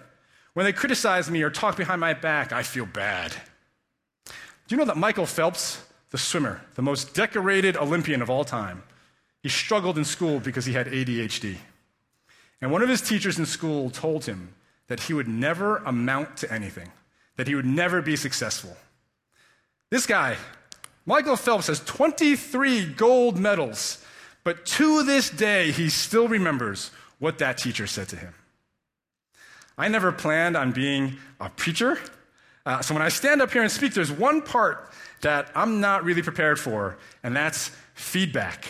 When 0.54 0.66
they 0.66 0.74
criticize 0.74 1.30
me 1.30 1.42
or 1.42 1.50
talk 1.50 1.78
behind 1.78 2.02
my 2.02 2.14
back, 2.14 2.52
I 2.52 2.64
feel 2.64 2.86
bad. 2.86 3.34
Do 4.26 4.76
you 4.76 4.78
know 4.78 4.86
that 4.86 4.98
Michael 4.98 5.26
Phelps, 5.26 5.84
the 6.12 6.18
swimmer, 6.18 6.62
the 6.76 6.82
most 6.82 7.14
decorated 7.14 7.76
Olympian 7.76 8.22
of 8.22 8.30
all 8.30 8.44
time, 8.44 8.84
he 9.42 9.50
struggled 9.50 9.98
in 9.98 10.06
school 10.06 10.40
because 10.40 10.66
he 10.66 10.74
had 10.74 10.88
ADHD. 10.88 11.58
And 12.62 12.72
one 12.72 12.82
of 12.82 12.90
his 12.90 13.02
teachers 13.02 13.40
in 13.40 13.46
school 13.46 13.90
told 13.90 14.26
him 14.26 14.54
that 14.88 15.02
he 15.02 15.14
would 15.14 15.28
never 15.28 15.78
amount 15.78 16.38
to 16.38 16.52
anything, 16.52 16.92
that 17.38 17.48
he 17.48 17.56
would 17.56 17.66
never 17.66 18.02
be 18.02 18.16
successful. 18.16 18.76
This 19.90 20.06
guy, 20.06 20.36
Michael 21.06 21.36
Phelps, 21.36 21.68
has 21.68 21.80
23 21.82 22.86
gold 22.94 23.40
medals, 23.40 24.04
but 24.44 24.66
to 24.66 25.04
this 25.04 25.30
day, 25.30 25.72
he 25.72 25.90
still 25.90 26.28
remembers 26.28 26.92
what 27.20 27.38
that 27.40 27.58
teacher 27.58 27.88
said 27.88 28.08
to 28.10 28.16
him. 28.16 28.34
I 29.78 29.88
never 29.88 30.12
planned 30.12 30.58
on 30.58 30.72
being 30.72 31.18
a 31.40 31.50
preacher. 31.50 31.98
Uh, 32.66 32.82
so 32.82 32.94
when 32.94 33.02
I 33.02 33.10
stand 33.10 33.42
up 33.42 33.52
here 33.52 33.62
and 33.62 33.72
speak, 33.72 33.94
there's 33.94 34.12
one 34.12 34.42
part 34.42 34.92
that 35.22 35.50
I'm 35.56 35.80
not 35.80 36.04
really 36.04 36.22
prepared 36.22 36.60
for, 36.60 36.98
and 37.24 37.36
that's 37.36 37.72
feedback. 37.94 38.66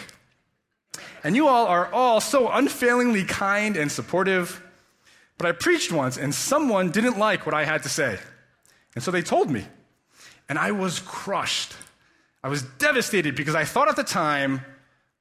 And 1.24 1.36
you 1.36 1.48
all 1.48 1.68
are 1.68 1.92
all 1.94 2.22
so 2.22 2.50
unfailingly 2.50 3.26
kind 3.26 3.76
and 3.76 3.92
supportive. 3.92 4.62
But 5.38 5.48
I 5.48 5.52
preached 5.52 5.92
once, 5.92 6.18
and 6.18 6.34
someone 6.34 6.92
didn't 6.92 7.18
like 7.18 7.46
what 7.46 7.56
I 7.56 7.66
had 7.66 7.84
to 7.84 7.90
say. 7.90 8.20
And 8.96 9.04
so 9.04 9.12
they 9.12 9.22
told 9.22 9.50
me. 9.50 9.66
And 10.48 10.58
I 10.58 10.72
was 10.72 11.00
crushed. 11.00 11.74
I 12.44 12.50
was 12.50 12.64
devastated 12.64 13.36
because 13.36 13.56
I 13.56 13.66
thought 13.66 13.88
at 13.88 13.96
the 13.96 14.04
time, 14.04 14.62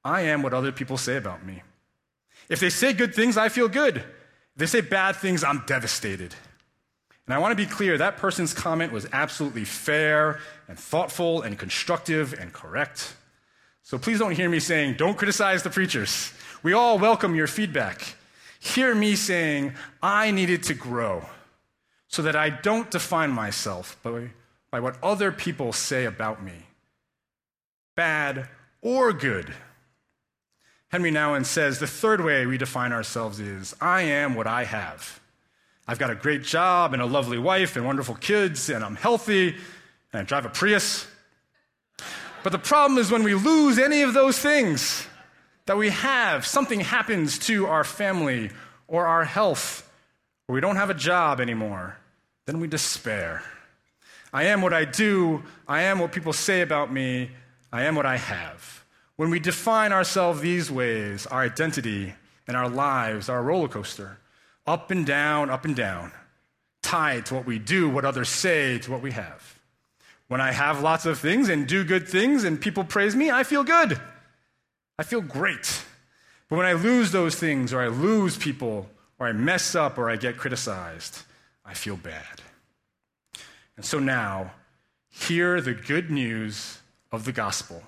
I 0.05 0.23
am 0.23 0.43
what 0.43 0.55
other 0.55 0.73
people 0.73 0.97
say 0.97 1.17
about 1.17 1.45
me. 1.45 1.63
If 2.49 2.61
they 2.61 2.71
say 2.71 2.93
good 2.93 3.15
things, 3.15 3.37
I 3.37 3.49
feel 3.49 3.69
good. 3.69 3.97
If 3.97 4.05
they 4.57 4.67
say 4.67 4.81
bad 4.81 5.17
things, 5.17 5.45
I'm 5.45 5.65
devastated. 5.67 6.35
And 7.27 7.35
I 7.35 7.39
want 7.39 7.53
to 7.53 7.57
be 7.57 7.71
clear 7.71 7.99
that 7.99 8.17
person's 8.17 8.55
comment 8.55 8.91
was 8.91 9.07
absolutely 9.13 9.65
fair 9.65 10.41
and 10.67 10.79
thoughtful 10.79 11.43
and 11.43 11.59
constructive 11.59 12.33
and 12.33 12.53
correct. 12.55 13.15
So 13.89 13.97
please 13.97 14.19
don't 14.19 14.37
hear 14.37 14.51
me 14.51 14.61
saying, 14.61 14.97
don't 14.99 15.17
criticize 15.17 15.63
the 15.63 15.71
preachers. 15.71 16.35
We 16.63 16.75
all 16.75 16.99
welcome 16.99 17.35
your 17.35 17.47
feedback. 17.47 18.17
Hear 18.61 18.95
me 18.95 19.17
saying, 19.17 19.73
I 20.03 20.31
needed 20.31 20.63
to 20.65 20.75
grow 20.75 21.25
so 22.07 22.21
that 22.21 22.37
I 22.37 22.51
don't 22.51 22.91
define 22.91 23.31
myself 23.31 23.97
by, 24.03 24.29
by 24.71 24.81
what 24.81 25.03
other 25.03 25.33
people 25.33 25.73
say 25.73 26.05
about 26.05 26.45
me, 26.45 26.67
bad 27.97 28.51
or 28.83 29.15
good. 29.15 29.55
Henri 30.93 31.11
Nouwen 31.11 31.47
says 31.47 31.79
the 31.79 31.87
third 31.87 32.21
way 32.23 32.45
we 32.45 32.59
define 32.59 32.93
ourselves 32.93 33.41
is 33.41 33.75
I 33.81 34.03
am 34.03 34.35
what 34.35 34.47
I 34.47 34.65
have. 34.65 35.19
I've 35.87 35.99
got 35.99 36.11
a 36.11 36.15
great 36.15 36.43
job 36.43 36.93
and 36.93 37.01
a 37.01 37.07
lovely 37.07 37.39
wife 37.39 37.75
and 37.75 37.87
wonderful 37.87 38.17
kids, 38.17 38.69
and 38.69 38.85
I'm 38.85 38.97
healthy, 38.97 39.57
and 40.13 40.21
I 40.21 40.25
drive 40.25 40.45
a 40.45 40.51
Prius. 40.51 41.07
But 42.43 42.53
the 42.53 42.59
problem 42.59 42.99
is 42.99 43.11
when 43.11 43.25
we 43.25 43.35
lose 43.35 43.79
any 43.79 44.03
of 44.03 44.15
those 44.15 44.39
things 44.39 45.07
that 45.67 45.77
we 45.77 45.91
have, 45.91 46.47
something 46.47 46.81
happens 46.81 47.39
to 47.41 47.67
our 47.67 47.85
family 47.85 48.51
or 48.87 49.07
our 49.07 49.25
health, 49.25 49.91
or 50.49 50.55
we 50.55 50.61
don't 50.61 50.77
have 50.77 50.91
a 50.91 50.95
job 50.95 51.41
anymore, 51.41 51.97
then 52.47 52.61
we 52.61 52.69
despair. 52.69 53.43
I 54.33 54.45
am 54.45 54.63
what 54.63 54.73
I 54.73 54.85
do, 54.85 55.43
I 55.67 55.83
am 55.83 55.99
what 55.99 56.13
people 56.13 56.33
say 56.33 56.61
about 56.63 56.93
me, 56.93 57.31
I 57.73 57.85
am 57.85 57.95
what 57.95 58.07
I 58.07 58.17
have. 58.17 58.85
When 59.17 59.31
we 59.31 59.41
define 59.41 59.93
ourselves 59.93 60.41
these 60.41 60.71
ways, 60.71 61.27
our 61.27 61.43
identity 61.43 62.15
and 62.47 62.57
our 62.57 62.69
lives 62.69 63.29
are 63.29 63.39
a 63.39 63.43
roller 63.43 63.69
coaster 63.69 64.19
up 64.67 64.91
and 64.91 65.07
down, 65.07 65.51
up 65.51 65.65
and 65.65 65.75
down, 65.75 66.13
tied 66.83 67.27
to 67.27 67.35
what 67.35 67.47
we 67.47 67.59
do, 67.59 67.89
what 67.89 68.05
others 68.05 68.29
say, 68.29 68.79
to 68.79 68.91
what 68.91 69.01
we 69.01 69.13
have. 69.13 69.58
When 70.29 70.41
I 70.41 70.53
have 70.53 70.83
lots 70.83 71.07
of 71.07 71.19
things 71.19 71.49
and 71.49 71.67
do 71.67 71.85
good 71.85 72.07
things 72.07 72.45
and 72.45 72.61
people 72.61 72.85
praise 72.85 73.17
me, 73.17 73.31
I 73.31 73.45
feel 73.45 73.65
good. 73.65 73.99
I 74.99 75.03
feel 75.03 75.23
great. 75.23 75.85
But 76.49 76.57
when 76.57 76.67
I 76.67 76.75
lose 76.75 77.13
those 77.13 77.35
things, 77.35 77.73
or 77.73 77.81
I 77.81 77.89
lose 77.89 78.37
people, 78.37 78.89
or 79.19 79.27
I 79.27 79.33
mess 79.33 79.75
up, 79.75 79.99
or 79.99 80.11
I 80.11 80.17
get 80.17 80.37
criticized, 80.37 81.23
I 81.65 81.75
feel 81.75 81.97
bad. 81.97 82.43
And 83.77 83.85
so 83.85 83.99
now, 83.99 84.53
hear 85.11 85.61
the 85.61 85.75
good 85.75 86.11
news 86.11 86.79
of 87.11 87.25
the 87.25 87.33
gospel. 87.33 87.83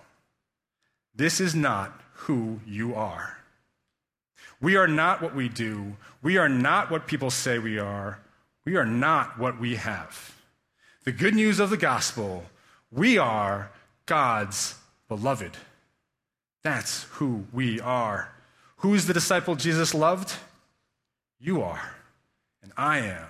This 1.14 1.40
is 1.40 1.54
not 1.54 2.00
who 2.12 2.60
you 2.66 2.94
are. 2.94 3.38
We 4.60 4.76
are 4.76 4.88
not 4.88 5.22
what 5.22 5.34
we 5.34 5.48
do. 5.48 5.96
We 6.22 6.36
are 6.36 6.48
not 6.48 6.90
what 6.90 7.06
people 7.06 7.30
say 7.30 7.58
we 7.58 7.78
are. 7.78 8.20
We 8.64 8.76
are 8.76 8.86
not 8.86 9.38
what 9.38 9.58
we 9.58 9.76
have. 9.76 10.36
The 11.04 11.12
good 11.12 11.34
news 11.34 11.60
of 11.60 11.70
the 11.70 11.76
gospel 11.76 12.44
we 12.92 13.16
are 13.16 13.70
God's 14.06 14.74
beloved. 15.08 15.56
That's 16.62 17.04
who 17.12 17.46
we 17.52 17.80
are. 17.80 18.32
Who 18.78 18.94
is 18.94 19.06
the 19.06 19.14
disciple 19.14 19.56
Jesus 19.56 19.94
loved? 19.94 20.34
You 21.38 21.62
are, 21.62 21.94
and 22.62 22.72
I 22.76 22.98
am. 22.98 23.28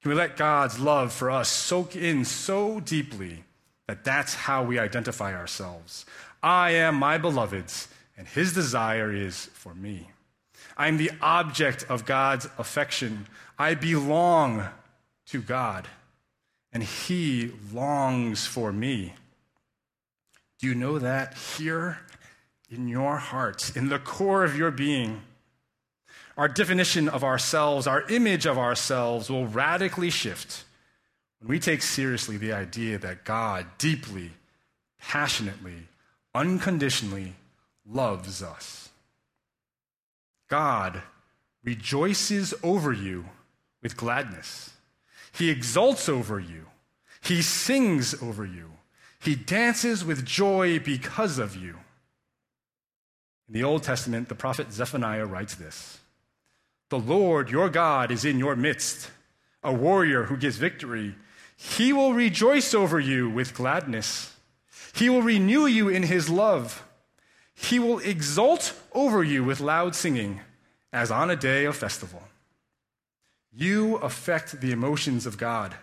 Can 0.00 0.10
we 0.10 0.16
let 0.16 0.36
God's 0.36 0.80
love 0.80 1.12
for 1.12 1.30
us 1.30 1.48
soak 1.48 1.94
in 1.94 2.24
so 2.24 2.80
deeply 2.80 3.44
that 3.86 4.02
that's 4.02 4.34
how 4.34 4.64
we 4.64 4.78
identify 4.78 5.36
ourselves? 5.36 6.04
I 6.42 6.70
am 6.70 6.96
my 6.96 7.18
beloved's, 7.18 7.86
and 8.16 8.26
his 8.26 8.52
desire 8.52 9.12
is 9.12 9.46
for 9.54 9.74
me. 9.74 10.08
I 10.76 10.88
am 10.88 10.96
the 10.96 11.12
object 11.20 11.84
of 11.88 12.06
God's 12.06 12.48
affection. 12.58 13.26
I 13.56 13.74
belong 13.74 14.66
to 15.26 15.40
God, 15.40 15.86
and 16.72 16.82
he 16.82 17.52
longs 17.72 18.46
for 18.46 18.72
me. 18.72 19.14
Do 20.58 20.66
you 20.66 20.74
know 20.74 20.98
that 20.98 21.34
here 21.34 21.98
in 22.70 22.88
your 22.88 23.16
heart, 23.16 23.76
in 23.76 23.88
the 23.88 23.98
core 23.98 24.44
of 24.44 24.56
your 24.56 24.70
being? 24.70 25.22
Our 26.36 26.48
definition 26.48 27.08
of 27.08 27.24
ourselves, 27.24 27.86
our 27.86 28.02
image 28.08 28.46
of 28.46 28.58
ourselves 28.58 29.28
will 29.28 29.46
radically 29.46 30.08
shift 30.08 30.64
when 31.40 31.48
we 31.48 31.58
take 31.58 31.82
seriously 31.82 32.36
the 32.36 32.52
idea 32.52 32.98
that 32.98 33.24
God 33.24 33.66
deeply, 33.76 34.30
passionately, 34.98 35.88
unconditionally 36.34 37.34
loves 37.86 38.42
us. 38.42 38.90
God 40.48 41.02
rejoices 41.64 42.54
over 42.62 42.92
you 42.92 43.24
with 43.82 43.96
gladness. 43.96 44.71
He 45.32 45.50
exults 45.50 46.08
over 46.08 46.38
you. 46.38 46.66
He 47.20 47.42
sings 47.42 48.20
over 48.22 48.44
you. 48.44 48.72
He 49.20 49.34
dances 49.34 50.04
with 50.04 50.26
joy 50.26 50.78
because 50.78 51.38
of 51.38 51.56
you. 51.56 51.76
In 53.48 53.54
the 53.54 53.64
Old 53.64 53.82
Testament, 53.82 54.28
the 54.28 54.34
prophet 54.34 54.72
Zephaniah 54.72 55.26
writes 55.26 55.54
this 55.54 56.00
The 56.90 56.98
Lord 56.98 57.50
your 57.50 57.68
God 57.68 58.10
is 58.10 58.24
in 58.24 58.38
your 58.38 58.56
midst, 58.56 59.10
a 59.62 59.72
warrior 59.72 60.24
who 60.24 60.36
gives 60.36 60.56
victory. 60.56 61.14
He 61.56 61.92
will 61.92 62.12
rejoice 62.12 62.74
over 62.74 62.98
you 62.98 63.30
with 63.30 63.54
gladness. 63.54 64.34
He 64.94 65.08
will 65.08 65.22
renew 65.22 65.66
you 65.66 65.88
in 65.88 66.02
his 66.02 66.28
love. 66.28 66.84
He 67.54 67.78
will 67.78 68.00
exult 68.00 68.74
over 68.92 69.22
you 69.22 69.44
with 69.44 69.60
loud 69.60 69.94
singing, 69.94 70.40
as 70.92 71.10
on 71.10 71.30
a 71.30 71.36
day 71.36 71.64
of 71.64 71.76
festival. 71.76 72.22
You 73.54 73.96
affect 73.96 74.60
the 74.60 74.72
emotions 74.72 75.26
of 75.26 75.38
God. 75.38 75.74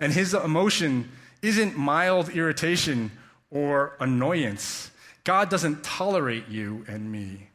And 0.00 0.12
his 0.12 0.34
emotion 0.34 1.10
isn't 1.42 1.76
mild 1.76 2.30
irritation 2.30 3.12
or 3.50 3.96
annoyance. 4.00 4.90
God 5.24 5.48
doesn't 5.48 5.84
tolerate 5.84 6.48
you 6.48 6.84
and 6.88 7.10
me. 7.12 7.48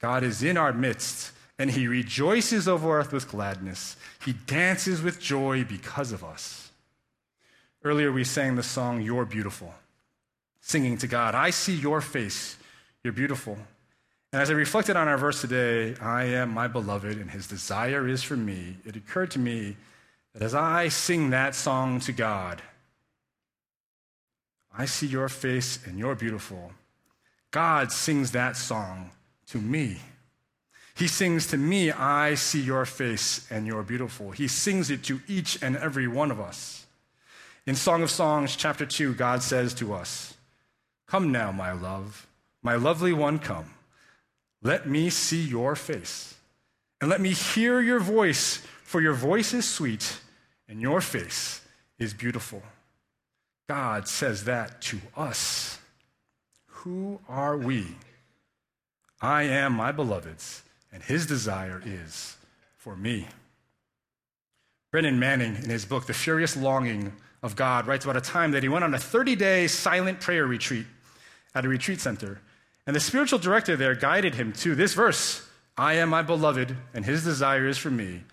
God 0.00 0.24
is 0.24 0.42
in 0.42 0.56
our 0.56 0.72
midst, 0.72 1.30
and 1.58 1.70
he 1.70 1.86
rejoices 1.86 2.66
over 2.66 2.98
us 2.98 3.12
with 3.12 3.28
gladness. 3.28 3.96
He 4.24 4.32
dances 4.32 5.00
with 5.00 5.20
joy 5.20 5.62
because 5.62 6.10
of 6.10 6.24
us. 6.24 6.72
Earlier, 7.84 8.10
we 8.10 8.24
sang 8.24 8.56
the 8.56 8.62
song, 8.62 9.00
You're 9.00 9.24
Beautiful, 9.24 9.72
singing 10.60 10.98
to 10.98 11.06
God, 11.06 11.34
I 11.34 11.50
see 11.50 11.74
your 11.74 12.00
face, 12.00 12.56
you're 13.04 13.12
beautiful. 13.12 13.58
And 14.32 14.40
as 14.40 14.48
I 14.48 14.54
reflected 14.54 14.96
on 14.96 15.08
our 15.08 15.18
verse 15.18 15.42
today, 15.42 15.94
I 16.00 16.24
am 16.24 16.50
my 16.50 16.66
beloved, 16.66 17.18
and 17.18 17.30
his 17.30 17.46
desire 17.46 18.08
is 18.08 18.22
for 18.22 18.36
me, 18.36 18.78
it 18.86 18.96
occurred 18.96 19.30
to 19.32 19.38
me 19.38 19.76
that 20.32 20.42
as 20.42 20.54
I 20.54 20.88
sing 20.88 21.30
that 21.30 21.54
song 21.54 22.00
to 22.00 22.12
God, 22.12 22.62
I 24.76 24.86
see 24.86 25.06
your 25.06 25.28
face 25.28 25.78
and 25.84 25.98
you're 25.98 26.14
beautiful. 26.14 26.72
God 27.50 27.92
sings 27.92 28.32
that 28.32 28.56
song 28.56 29.10
to 29.48 29.58
me. 29.58 29.98
He 30.94 31.08
sings 31.08 31.46
to 31.48 31.58
me, 31.58 31.90
I 31.90 32.34
see 32.34 32.62
your 32.62 32.86
face 32.86 33.46
and 33.50 33.66
you're 33.66 33.82
beautiful. 33.82 34.30
He 34.30 34.48
sings 34.48 34.90
it 34.90 35.02
to 35.04 35.20
each 35.28 35.62
and 35.62 35.76
every 35.76 36.08
one 36.08 36.30
of 36.30 36.40
us. 36.40 36.86
In 37.66 37.74
Song 37.74 38.02
of 38.02 38.10
Songs, 38.10 38.56
chapter 38.56 38.86
2, 38.86 39.12
God 39.12 39.42
says 39.42 39.74
to 39.74 39.92
us, 39.92 40.34
Come 41.06 41.30
now, 41.30 41.52
my 41.52 41.72
love, 41.72 42.26
my 42.62 42.76
lovely 42.76 43.12
one, 43.12 43.38
come. 43.38 43.66
Let 44.62 44.88
me 44.88 45.10
see 45.10 45.42
your 45.42 45.74
face, 45.74 46.34
and 47.00 47.10
let 47.10 47.20
me 47.20 47.30
hear 47.30 47.80
your 47.80 47.98
voice, 47.98 48.58
for 48.84 49.00
your 49.00 49.14
voice 49.14 49.52
is 49.52 49.68
sweet, 49.68 50.20
and 50.68 50.80
your 50.80 51.00
face 51.00 51.62
is 51.98 52.14
beautiful. 52.14 52.62
God 53.68 54.06
says 54.06 54.44
that 54.44 54.80
to 54.82 55.00
us. 55.16 55.78
Who 56.66 57.20
are 57.28 57.56
we? 57.56 57.86
I 59.20 59.44
am 59.44 59.72
my 59.72 59.92
beloved's, 59.92 60.62
and 60.92 61.02
his 61.02 61.26
desire 61.26 61.82
is 61.84 62.36
for 62.76 62.96
me. 62.96 63.28
Brennan 64.90 65.18
Manning, 65.18 65.56
in 65.56 65.70
his 65.70 65.84
book, 65.84 66.06
The 66.06 66.12
Furious 66.12 66.56
Longing 66.56 67.12
of 67.42 67.56
God, 67.56 67.86
writes 67.86 68.04
about 68.04 68.16
a 68.16 68.20
time 68.20 68.50
that 68.50 68.62
he 68.62 68.68
went 68.68 68.84
on 68.84 68.94
a 68.94 68.98
30 68.98 69.36
day 69.36 69.66
silent 69.66 70.20
prayer 70.20 70.46
retreat 70.46 70.86
at 71.54 71.64
a 71.64 71.68
retreat 71.68 72.00
center. 72.00 72.40
And 72.86 72.96
the 72.96 73.00
spiritual 73.00 73.38
director 73.38 73.76
there 73.76 73.94
guided 73.94 74.34
him 74.34 74.52
to 74.54 74.74
this 74.74 74.94
verse 74.94 75.46
I 75.76 75.94
am 75.94 76.10
my 76.10 76.22
beloved, 76.22 76.76
and 76.92 77.04
his 77.04 77.24
desire 77.24 77.66
is 77.66 77.78
for 77.78 77.90
me, 77.90 78.24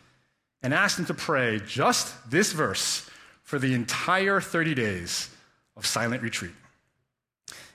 and 0.62 0.74
asked 0.74 1.00
him 1.00 1.06
to 1.06 1.14
pray 1.14 1.62
just 1.66 2.30
this 2.30 2.52
verse 2.52 3.10
for 3.44 3.60
the 3.60 3.74
entire 3.74 4.42
30 4.42 4.76
days 4.76 5.30
of 5.78 5.86
silent 5.86 6.22
retreat. 6.22 6.52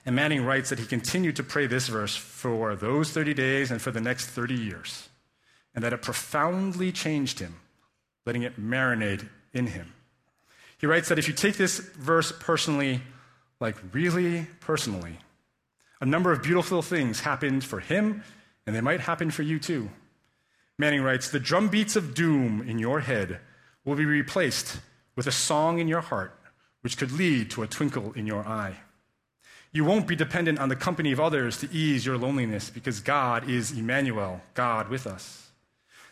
And 0.04 0.14
Manning 0.14 0.44
writes 0.44 0.68
that 0.68 0.78
he 0.78 0.84
continued 0.84 1.36
to 1.36 1.42
pray 1.42 1.66
this 1.66 1.88
verse 1.88 2.14
for 2.14 2.76
those 2.76 3.10
30 3.10 3.32
days 3.32 3.70
and 3.70 3.80
for 3.80 3.90
the 3.90 4.02
next 4.02 4.26
30 4.26 4.54
years, 4.54 5.08
and 5.74 5.82
that 5.82 5.94
it 5.94 6.02
profoundly 6.02 6.92
changed 6.92 7.38
him, 7.38 7.54
letting 8.26 8.42
it 8.42 8.60
marinate 8.60 9.26
in 9.54 9.68
him. 9.68 9.94
He 10.78 10.86
writes 10.86 11.08
that 11.08 11.18
if 11.18 11.26
you 11.26 11.32
take 11.32 11.56
this 11.56 11.78
verse 11.78 12.32
personally, 12.38 13.00
like 13.60 13.76
really 13.92 14.46
personally, 14.60 15.16
a 16.04 16.06
number 16.06 16.32
of 16.32 16.42
beautiful 16.42 16.82
things 16.82 17.20
happened 17.20 17.64
for 17.64 17.80
him, 17.80 18.22
and 18.66 18.76
they 18.76 18.82
might 18.82 19.00
happen 19.00 19.30
for 19.30 19.42
you 19.42 19.58
too. 19.58 19.88
Manning 20.76 21.00
writes 21.00 21.30
The 21.30 21.40
drumbeats 21.40 21.96
of 21.96 22.12
doom 22.14 22.62
in 22.68 22.78
your 22.78 23.00
head 23.00 23.40
will 23.86 23.96
be 23.96 24.04
replaced 24.04 24.80
with 25.16 25.26
a 25.26 25.32
song 25.32 25.78
in 25.78 25.88
your 25.88 26.02
heart, 26.02 26.38
which 26.82 26.98
could 26.98 27.10
lead 27.10 27.50
to 27.52 27.62
a 27.62 27.66
twinkle 27.66 28.12
in 28.12 28.26
your 28.26 28.46
eye. 28.46 28.76
You 29.72 29.86
won't 29.86 30.06
be 30.06 30.14
dependent 30.14 30.58
on 30.58 30.68
the 30.68 30.76
company 30.76 31.10
of 31.10 31.20
others 31.20 31.56
to 31.60 31.72
ease 31.72 32.04
your 32.04 32.18
loneliness 32.18 32.68
because 32.68 33.00
God 33.00 33.48
is 33.48 33.72
Emmanuel, 33.72 34.42
God 34.52 34.90
with 34.90 35.06
us. 35.06 35.52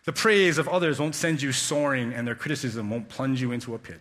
The 0.06 0.12
praise 0.14 0.56
of 0.56 0.68
others 0.68 1.00
won't 1.00 1.14
send 1.14 1.42
you 1.42 1.52
soaring, 1.52 2.14
and 2.14 2.26
their 2.26 2.34
criticism 2.34 2.88
won't 2.88 3.10
plunge 3.10 3.42
you 3.42 3.52
into 3.52 3.74
a 3.74 3.78
pit. 3.78 4.00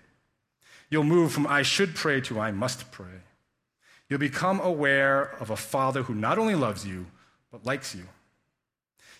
You'll 0.89 1.03
move 1.03 1.33
from 1.33 1.47
I 1.47 1.63
should 1.63 1.95
pray 1.95 2.21
to 2.21 2.39
I 2.39 2.51
must 2.51 2.91
pray. 2.93 3.23
You'll 4.11 4.19
become 4.19 4.59
aware 4.59 5.37
of 5.39 5.51
a 5.51 5.55
Father 5.55 6.03
who 6.03 6.13
not 6.13 6.37
only 6.37 6.53
loves 6.53 6.85
you, 6.85 7.05
but 7.49 7.65
likes 7.65 7.95
you. 7.95 8.03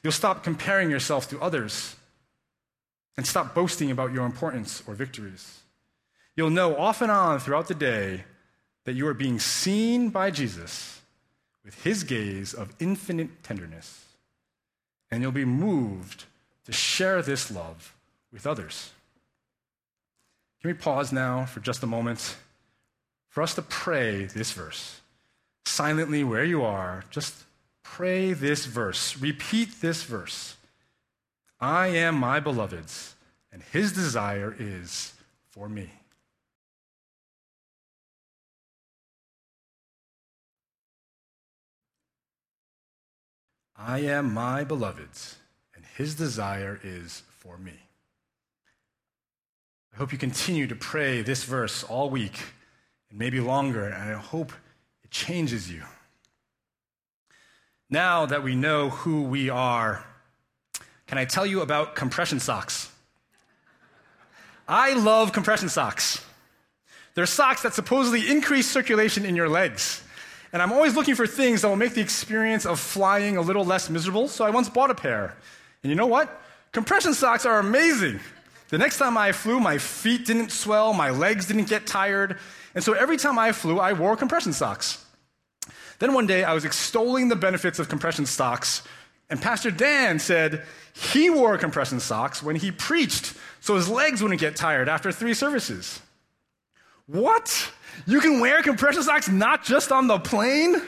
You'll 0.04 0.12
stop 0.12 0.43
comparing 0.43 0.91
yourself 0.91 1.30
to 1.30 1.39
others 1.39 1.95
and 3.15 3.25
stop 3.25 3.56
boasting 3.56 3.89
about 3.89 4.12
your 4.12 4.25
importance 4.25 4.84
or 4.86 4.93
victories. 4.93 5.62
You'll 6.36 6.49
know 6.49 6.75
off 6.75 7.01
and 7.01 7.10
on 7.10 7.39
throughout 7.39 7.69
the 7.69 7.73
day 7.73 8.25
that 8.84 8.91
you 8.91 9.08
are 9.08 9.13
being 9.13 9.39
seen 9.39 10.10
by 10.10 10.30
Jesus 10.30 10.99
with 11.63 11.82
his 11.86 12.04
gaze 12.04 12.54
of 12.54 12.75
infinite 12.77 13.43
tenderness, 13.43 14.04
and 15.10 15.21
you'll 15.21 15.32
be 15.32 15.45
moved 15.45 16.25
to 16.65 16.73
share 16.73 17.21
this 17.21 17.49
love 17.49 17.95
with 18.34 18.45
others. 18.45 18.91
Can 20.60 20.69
we 20.69 20.73
pause 20.73 21.13
now 21.13 21.45
for 21.45 21.62
just 21.62 21.82
a 21.82 21.88
moment 21.88 22.36
for 23.31 23.41
us 23.41 23.55
to 23.55 23.61
pray 23.63 24.25
this 24.25 24.51
verse? 24.51 25.01
Silently, 25.65 26.23
where 26.23 26.43
you 26.43 26.63
are, 26.63 27.05
just 27.09 27.45
pray 27.81 28.33
this 28.33 28.65
verse. 28.65 29.17
Repeat 29.17 29.81
this 29.81 30.03
verse. 30.03 30.57
I 31.59 31.87
am 31.87 32.15
my 32.15 32.39
beloved's, 32.39 33.15
and 33.51 33.63
his 33.63 33.93
desire 33.93 34.55
is 34.59 35.13
for 35.49 35.69
me. 35.69 35.89
I 43.77 43.99
am 43.99 44.33
my 44.33 44.63
beloved's, 44.63 45.37
and 45.73 45.85
his 45.97 46.15
desire 46.15 46.79
is 46.83 47.23
for 47.39 47.57
me. 47.57 47.79
I 49.93 49.97
hope 49.97 50.11
you 50.11 50.17
continue 50.17 50.67
to 50.67 50.75
pray 50.75 51.21
this 51.21 51.43
verse 51.43 51.83
all 51.83 52.09
week 52.09 52.39
and 53.12 53.19
maybe 53.19 53.39
longer, 53.39 53.86
and 53.86 53.95
I 53.95 54.13
hope 54.13 54.52
it 55.04 55.12
changes 55.12 55.71
you. 55.71 55.84
Now 57.89 58.26
that 58.26 58.41
we 58.41 58.56
know 58.56 58.89
who 58.89 59.24
we 59.24 59.50
are, 59.50 60.04
can 61.08 61.17
I 61.17 61.26
tell 61.26 61.45
you 61.45 61.62
about 61.62 61.93
compression 61.93 62.39
socks? 62.39 62.89
I 64.67 64.93
love 64.93 65.34
compression 65.34 65.67
socks. 65.67 66.24
They're 67.13 67.26
socks 67.26 67.63
that 67.63 67.74
supposedly 67.74 68.30
increase 68.32 68.71
circulation 68.71 69.26
in 69.26 69.36
your 69.36 69.50
legs. 69.50 70.02
And 70.54 70.62
I'm 70.62 70.71
always 70.71 70.95
looking 70.95 71.15
for 71.15 71.28
things 71.28 71.62
that 71.62 71.67
will 71.67 71.76
make 71.76 71.93
the 71.93 72.02
experience 72.02 72.65
of 72.65 72.80
flying 72.80 73.36
a 73.36 73.41
little 73.41 73.65
less 73.65 73.89
miserable, 73.89 74.30
so 74.30 74.45
I 74.45 74.50
once 74.50 74.69
bought 74.69 74.89
a 74.89 74.95
pair. 74.95 75.36
And 75.84 75.89
you 75.89 75.95
know 75.95 76.08
what? 76.08 76.41
Compression 76.71 77.13
socks 77.13 77.45
are 77.45 77.60
amazing. 77.60 78.21
The 78.71 78.77
next 78.77 78.97
time 78.97 79.17
I 79.17 79.34
flew, 79.34 79.60
my 79.60 79.77
feet 79.77 80.25
didn't 80.25 80.51
swell, 80.51 80.93
my 80.93 81.10
legs 81.10 81.45
didn't 81.45 81.67
get 81.67 81.86
tired. 81.86 82.39
And 82.73 82.81
so 82.81 82.93
every 82.93 83.17
time 83.17 83.38
I 83.38 83.51
flew, 83.51 83.79
I 83.79 83.91
wore 83.91 84.15
compression 84.15 84.53
socks. 84.53 85.05
Then 85.99 86.13
one 86.13 86.25
day, 86.25 86.45
I 86.45 86.53
was 86.53 86.65
extolling 86.65 87.27
the 87.27 87.36
benefits 87.36 87.79
of 87.79 87.89
compression 87.89 88.25
socks, 88.25 88.81
and 89.29 89.41
Pastor 89.41 89.71
Dan 89.71 90.19
said 90.19 90.65
he 90.93 91.29
wore 91.29 91.57
compression 91.57 91.99
socks 91.99 92.41
when 92.41 92.55
he 92.55 92.71
preached 92.71 93.34
so 93.60 93.75
his 93.75 93.88
legs 93.88 94.21
wouldn't 94.21 94.39
get 94.39 94.55
tired 94.55 94.89
after 94.89 95.12
three 95.12 95.34
services. 95.34 96.01
What? 97.05 97.71
You 98.07 98.21
can 98.21 98.39
wear 98.39 98.63
compression 98.63 99.03
socks 99.03 99.29
not 99.29 99.63
just 99.63 99.91
on 99.91 100.07
the 100.07 100.17
plane? 100.17 100.81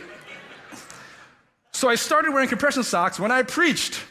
So 1.73 1.89
I 1.89 1.95
started 1.95 2.31
wearing 2.31 2.49
compression 2.49 2.83
socks 2.83 3.19
when 3.19 3.31
I 3.31 3.43
preached. 3.43 4.01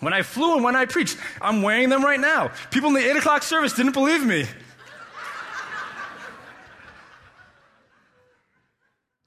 When 0.00 0.12
I 0.12 0.22
flew 0.22 0.54
and 0.54 0.62
when 0.62 0.76
I 0.76 0.84
preached. 0.84 1.18
I'm 1.40 1.62
wearing 1.62 1.88
them 1.88 2.04
right 2.04 2.20
now. 2.20 2.52
People 2.70 2.88
in 2.88 2.94
the 2.94 3.10
8 3.10 3.16
o'clock 3.16 3.42
service 3.42 3.72
didn't 3.72 3.92
believe 3.92 4.24
me. 4.24 4.46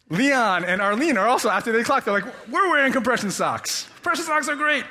Leon 0.10 0.66
and 0.66 0.82
Arlene 0.82 1.18
are 1.18 1.28
also 1.28 1.50
after 1.50 1.72
the 1.72 1.84
clock. 1.84 2.04
They're 2.04 2.14
like, 2.14 2.26
we're 2.50 2.70
wearing 2.70 2.92
compression 2.92 3.32
socks. 3.32 3.88
Compression 3.96 4.26
socks 4.26 4.50
are 4.50 4.56
great. 4.56 4.84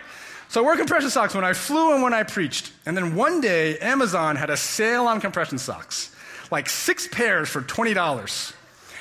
So 0.49 0.61
I 0.61 0.65
wore 0.65 0.77
compression 0.77 1.11
socks 1.11 1.35
when 1.35 1.45
I 1.45 1.53
flew 1.53 1.93
and 1.93 2.03
when 2.03 2.15
I 2.15 2.23
preached. 2.23 2.73
And 2.87 2.97
then 2.97 3.15
one 3.15 3.41
day, 3.41 3.79
Amazon 3.79 4.37
had 4.37 4.51
a 4.51 4.57
sale 4.57 5.07
on 5.07 5.21
compression 5.21 5.59
socks, 5.59 6.15
like 6.51 6.69
six 6.69 7.07
pairs 7.07 7.49
for 7.49 7.61
$20. 7.61 8.55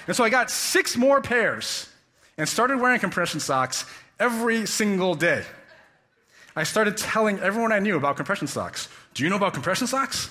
And 0.07 0.15
so 0.15 0.23
I 0.23 0.29
got 0.29 0.51
six 0.51 0.97
more 0.97 1.21
pairs 1.21 1.89
and 2.37 2.47
started 2.47 2.79
wearing 2.79 2.99
compression 2.99 3.39
socks 3.39 3.85
every 4.19 4.65
single 4.65 5.15
day. 5.15 5.43
I 6.55 6.63
started 6.63 6.97
telling 6.97 7.39
everyone 7.39 7.71
I 7.71 7.79
knew 7.79 7.95
about 7.95 8.15
compression 8.15 8.47
socks. 8.47 8.89
Do 9.13 9.23
you 9.23 9.29
know 9.29 9.35
about 9.35 9.53
compression 9.53 9.87
socks? 9.87 10.29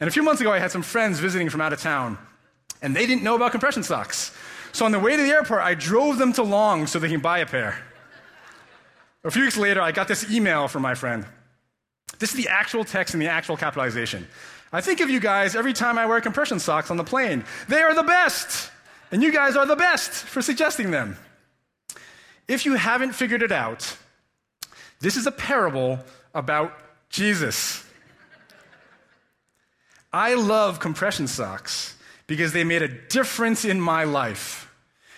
And 0.00 0.08
a 0.08 0.10
few 0.10 0.22
months 0.22 0.40
ago, 0.40 0.52
I 0.52 0.58
had 0.58 0.70
some 0.70 0.82
friends 0.82 1.18
visiting 1.18 1.48
from 1.48 1.60
out 1.60 1.72
of 1.72 1.80
town, 1.80 2.18
and 2.80 2.94
they 2.94 3.06
didn't 3.06 3.22
know 3.22 3.36
about 3.36 3.52
compression 3.52 3.82
socks. 3.82 4.36
So 4.72 4.84
on 4.84 4.92
the 4.92 4.98
way 4.98 5.16
to 5.16 5.22
the 5.22 5.30
airport, 5.30 5.62
I 5.62 5.74
drove 5.74 6.18
them 6.18 6.32
to 6.34 6.42
Long 6.42 6.86
so 6.86 6.98
they 6.98 7.08
can 7.08 7.20
buy 7.20 7.38
a 7.38 7.46
pair. 7.46 7.78
A 9.24 9.30
few 9.30 9.42
weeks 9.42 9.56
later, 9.56 9.80
I 9.80 9.92
got 9.92 10.08
this 10.08 10.30
email 10.30 10.66
from 10.66 10.82
my 10.82 10.94
friend. 10.94 11.26
This 12.18 12.30
is 12.30 12.36
the 12.36 12.48
actual 12.48 12.84
text 12.84 13.14
and 13.14 13.22
the 13.22 13.28
actual 13.28 13.56
capitalization. 13.56 14.26
I 14.72 14.80
think 14.80 15.00
of 15.00 15.10
you 15.10 15.20
guys 15.20 15.54
every 15.54 15.72
time 15.72 15.98
I 15.98 16.06
wear 16.06 16.20
compression 16.20 16.58
socks 16.58 16.90
on 16.90 16.96
the 16.96 17.04
plane. 17.04 17.44
They 17.68 17.82
are 17.82 17.94
the 17.94 18.02
best, 18.02 18.70
and 19.12 19.22
you 19.22 19.32
guys 19.32 19.54
are 19.54 19.66
the 19.66 19.76
best 19.76 20.10
for 20.10 20.40
suggesting 20.40 20.90
them. 20.90 21.16
If 22.48 22.64
you 22.64 22.74
haven't 22.74 23.12
figured 23.12 23.42
it 23.42 23.52
out, 23.52 23.96
this 25.02 25.16
is 25.16 25.26
a 25.26 25.32
parable 25.32 25.98
about 26.32 26.72
Jesus. 27.10 27.84
I 30.12 30.34
love 30.34 30.78
compression 30.78 31.26
socks 31.26 31.96
because 32.28 32.52
they 32.52 32.62
made 32.62 32.82
a 32.82 32.88
difference 32.88 33.64
in 33.64 33.80
my 33.80 34.04
life. 34.04 34.72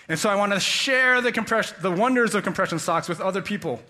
And 0.08 0.18
so 0.18 0.30
I 0.30 0.36
want 0.36 0.52
to 0.52 0.60
share 0.60 1.20
the, 1.20 1.74
the 1.80 1.90
wonders 1.90 2.34
of 2.34 2.44
compression 2.44 2.78
socks 2.78 3.08
with 3.08 3.20
other 3.20 3.42
people 3.42 3.82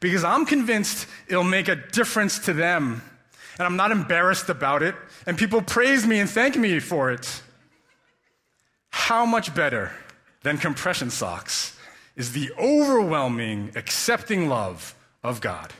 because 0.00 0.24
I'm 0.24 0.46
convinced 0.46 1.06
it'll 1.28 1.44
make 1.44 1.68
a 1.68 1.76
difference 1.76 2.38
to 2.40 2.54
them. 2.54 3.02
And 3.58 3.66
I'm 3.66 3.76
not 3.76 3.92
embarrassed 3.92 4.48
about 4.48 4.82
it. 4.82 4.94
And 5.26 5.36
people 5.36 5.60
praise 5.60 6.06
me 6.06 6.20
and 6.20 6.28
thank 6.28 6.56
me 6.56 6.80
for 6.80 7.12
it. 7.12 7.42
How 8.90 9.26
much 9.26 9.54
better 9.54 9.92
than 10.42 10.56
compression 10.56 11.10
socks 11.10 11.76
is 12.16 12.32
the 12.32 12.50
overwhelming, 12.58 13.72
accepting 13.76 14.48
love 14.48 14.94
of 15.24 15.40
God? 15.40 15.72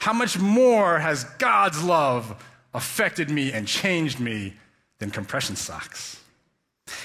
How 0.00 0.12
much 0.12 0.38
more 0.38 0.98
has 0.98 1.24
God's 1.38 1.82
love 1.84 2.42
affected 2.74 3.30
me 3.30 3.52
and 3.52 3.68
changed 3.68 4.18
me 4.18 4.54
than 4.98 5.10
compression 5.10 5.54
socks? 5.54 6.20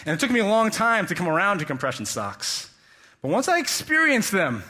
And 0.06 0.14
it 0.14 0.20
took 0.20 0.32
me 0.32 0.40
a 0.40 0.46
long 0.46 0.72
time 0.72 1.06
to 1.08 1.16
come 1.16 1.28
around 1.28 1.60
to 1.60 1.66
compression 1.66 2.06
socks. 2.06 2.72
But 3.22 3.30
once 3.30 3.48
I 3.48 3.60
experienced 3.60 4.32
them 4.32 4.64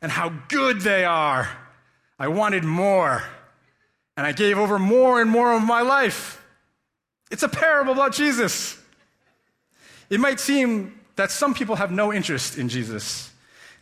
and 0.00 0.10
how 0.12 0.30
good 0.48 0.80
they 0.80 1.04
are, 1.04 1.48
I 2.18 2.28
wanted 2.28 2.64
more. 2.64 3.24
And 4.16 4.26
I 4.26 4.32
gave 4.32 4.58
over 4.58 4.78
more 4.78 5.20
and 5.20 5.30
more 5.30 5.52
of 5.52 5.62
my 5.62 5.80
life. 5.80 6.44
It's 7.30 7.42
a 7.42 7.48
parable 7.48 7.92
about 7.92 8.12
Jesus. 8.12 8.78
It 10.10 10.20
might 10.20 10.40
seem 10.40 11.00
that 11.16 11.30
some 11.30 11.54
people 11.54 11.76
have 11.76 11.90
no 11.90 12.12
interest 12.12 12.58
in 12.58 12.68
Jesus. 12.68 13.30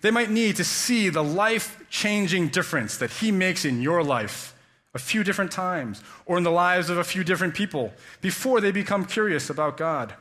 They 0.01 0.11
might 0.11 0.31
need 0.31 0.57
to 0.57 0.65
see 0.65 1.09
the 1.09 1.25
life 1.25 1.85
changing 1.91 2.49
difference 2.49 2.97
that 2.99 3.11
he 3.11 3.33
makes 3.33 3.65
in 3.65 3.83
your 3.83 4.03
life 4.03 4.55
a 4.95 4.99
few 4.99 5.25
different 5.25 5.53
times 5.53 6.03
or 6.27 6.39
in 6.39 6.45
the 6.45 6.51
lives 6.51 6.89
of 6.89 6.99
a 6.99 7.05
few 7.05 7.25
different 7.25 7.55
people 7.55 7.93
before 8.21 8.61
they 8.61 8.71
become 8.71 9.05
curious 9.05 9.51
about 9.51 9.77
God. 9.77 10.15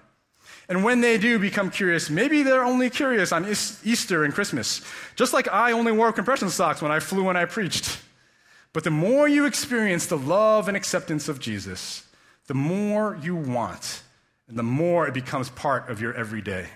And 0.70 0.84
when 0.84 1.02
they 1.02 1.18
do 1.18 1.40
become 1.40 1.72
curious, 1.72 2.10
maybe 2.10 2.44
they're 2.44 2.64
only 2.64 2.90
curious 2.90 3.32
on 3.32 3.46
Easter 3.48 4.24
and 4.24 4.34
Christmas, 4.34 4.82
just 5.16 5.34
like 5.34 5.48
I 5.48 5.72
only 5.72 5.92
wore 5.92 6.12
compression 6.12 6.50
socks 6.50 6.82
when 6.82 6.92
I 6.92 7.00
flew 7.00 7.30
and 7.30 7.38
I 7.38 7.46
preached. 7.46 8.00
But 8.74 8.84
the 8.84 8.92
more 8.92 9.28
you 9.28 9.46
experience 9.46 10.08
the 10.08 10.18
love 10.18 10.68
and 10.68 10.76
acceptance 10.76 11.30
of 11.30 11.40
Jesus, 11.40 12.04
the 12.48 12.54
more 12.54 13.18
you 13.22 13.36
want, 13.36 14.04
and 14.48 14.58
the 14.58 14.64
more 14.64 15.08
it 15.08 15.14
becomes 15.14 15.50
part 15.50 15.90
of 15.90 16.02
your 16.02 16.14
everyday. 16.14 16.68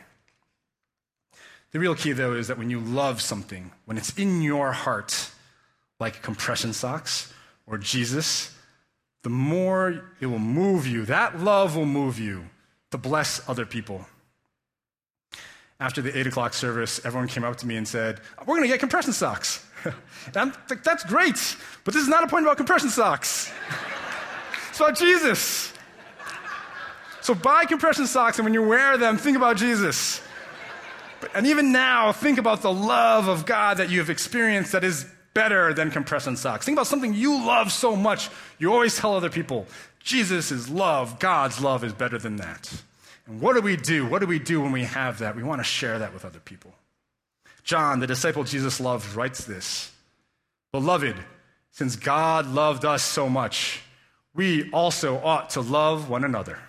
The 1.71 1.79
real 1.79 1.95
key, 1.95 2.11
though, 2.11 2.33
is 2.33 2.47
that 2.47 2.57
when 2.57 2.69
you 2.69 2.79
love 2.79 3.21
something, 3.21 3.71
when 3.85 3.97
it's 3.97 4.17
in 4.17 4.41
your 4.41 4.71
heart, 4.71 5.31
like 5.99 6.21
compression 6.21 6.73
socks 6.73 7.31
or 7.65 7.77
Jesus, 7.77 8.53
the 9.23 9.29
more 9.29 10.11
it 10.19 10.25
will 10.25 10.39
move 10.39 10.87
you. 10.87 11.05
That 11.05 11.39
love 11.39 11.75
will 11.75 11.85
move 11.85 12.19
you 12.19 12.45
to 12.89 12.97
bless 12.97 13.47
other 13.47 13.65
people. 13.65 14.05
After 15.79 16.01
the 16.01 16.15
8 16.17 16.27
o'clock 16.27 16.53
service, 16.53 17.03
everyone 17.05 17.27
came 17.27 17.43
up 17.43 17.55
to 17.57 17.67
me 17.67 17.77
and 17.77 17.87
said, 17.87 18.19
We're 18.39 18.57
going 18.57 18.63
to 18.63 18.67
get 18.67 18.79
compression 18.79 19.13
socks. 19.13 19.65
and 19.85 20.37
I'm 20.37 20.53
like, 20.69 20.83
That's 20.83 21.03
great, 21.03 21.55
but 21.83 21.93
this 21.93 22.03
is 22.03 22.09
not 22.09 22.23
a 22.23 22.27
point 22.27 22.45
about 22.45 22.57
compression 22.57 22.89
socks. 22.89 23.51
it's 24.69 24.79
about 24.79 24.97
Jesus. 24.97 25.73
So 27.21 27.35
buy 27.35 27.65
compression 27.65 28.07
socks, 28.07 28.39
and 28.39 28.45
when 28.45 28.53
you 28.53 28.63
wear 28.63 28.97
them, 28.97 29.17
think 29.17 29.37
about 29.37 29.57
Jesus. 29.57 30.21
And 31.33 31.47
even 31.47 31.71
now, 31.71 32.11
think 32.11 32.37
about 32.37 32.61
the 32.61 32.73
love 32.73 33.27
of 33.27 33.45
God 33.45 33.77
that 33.77 33.89
you 33.89 33.99
have 33.99 34.09
experienced 34.09 34.71
that 34.71 34.83
is 34.83 35.05
better 35.33 35.73
than 35.73 35.91
compression 35.91 36.35
socks. 36.35 36.65
Think 36.65 36.77
about 36.77 36.87
something 36.87 37.13
you 37.13 37.45
love 37.45 37.71
so 37.71 37.95
much, 37.95 38.29
you 38.59 38.71
always 38.71 38.97
tell 38.97 39.15
other 39.15 39.29
people, 39.29 39.65
Jesus' 40.03 40.51
is 40.51 40.69
love, 40.69 41.19
God's 41.19 41.61
love, 41.61 41.83
is 41.83 41.93
better 41.93 42.17
than 42.17 42.37
that. 42.37 42.71
And 43.27 43.39
what 43.39 43.53
do 43.53 43.61
we 43.61 43.77
do? 43.77 44.05
What 44.05 44.19
do 44.19 44.27
we 44.27 44.39
do 44.39 44.61
when 44.61 44.71
we 44.71 44.83
have 44.83 45.19
that? 45.19 45.35
We 45.35 45.43
want 45.43 45.59
to 45.59 45.63
share 45.63 45.99
that 45.99 46.13
with 46.13 46.25
other 46.25 46.39
people. 46.39 46.73
John, 47.63 47.99
the 47.99 48.07
disciple 48.07 48.43
Jesus 48.43 48.79
loved, 48.79 49.15
writes 49.15 49.45
this 49.45 49.91
Beloved, 50.71 51.15
since 51.71 51.95
God 51.95 52.47
loved 52.47 52.83
us 52.83 53.03
so 53.03 53.29
much, 53.29 53.81
we 54.33 54.69
also 54.71 55.17
ought 55.19 55.51
to 55.51 55.61
love 55.61 56.09
one 56.09 56.23
another. 56.23 56.59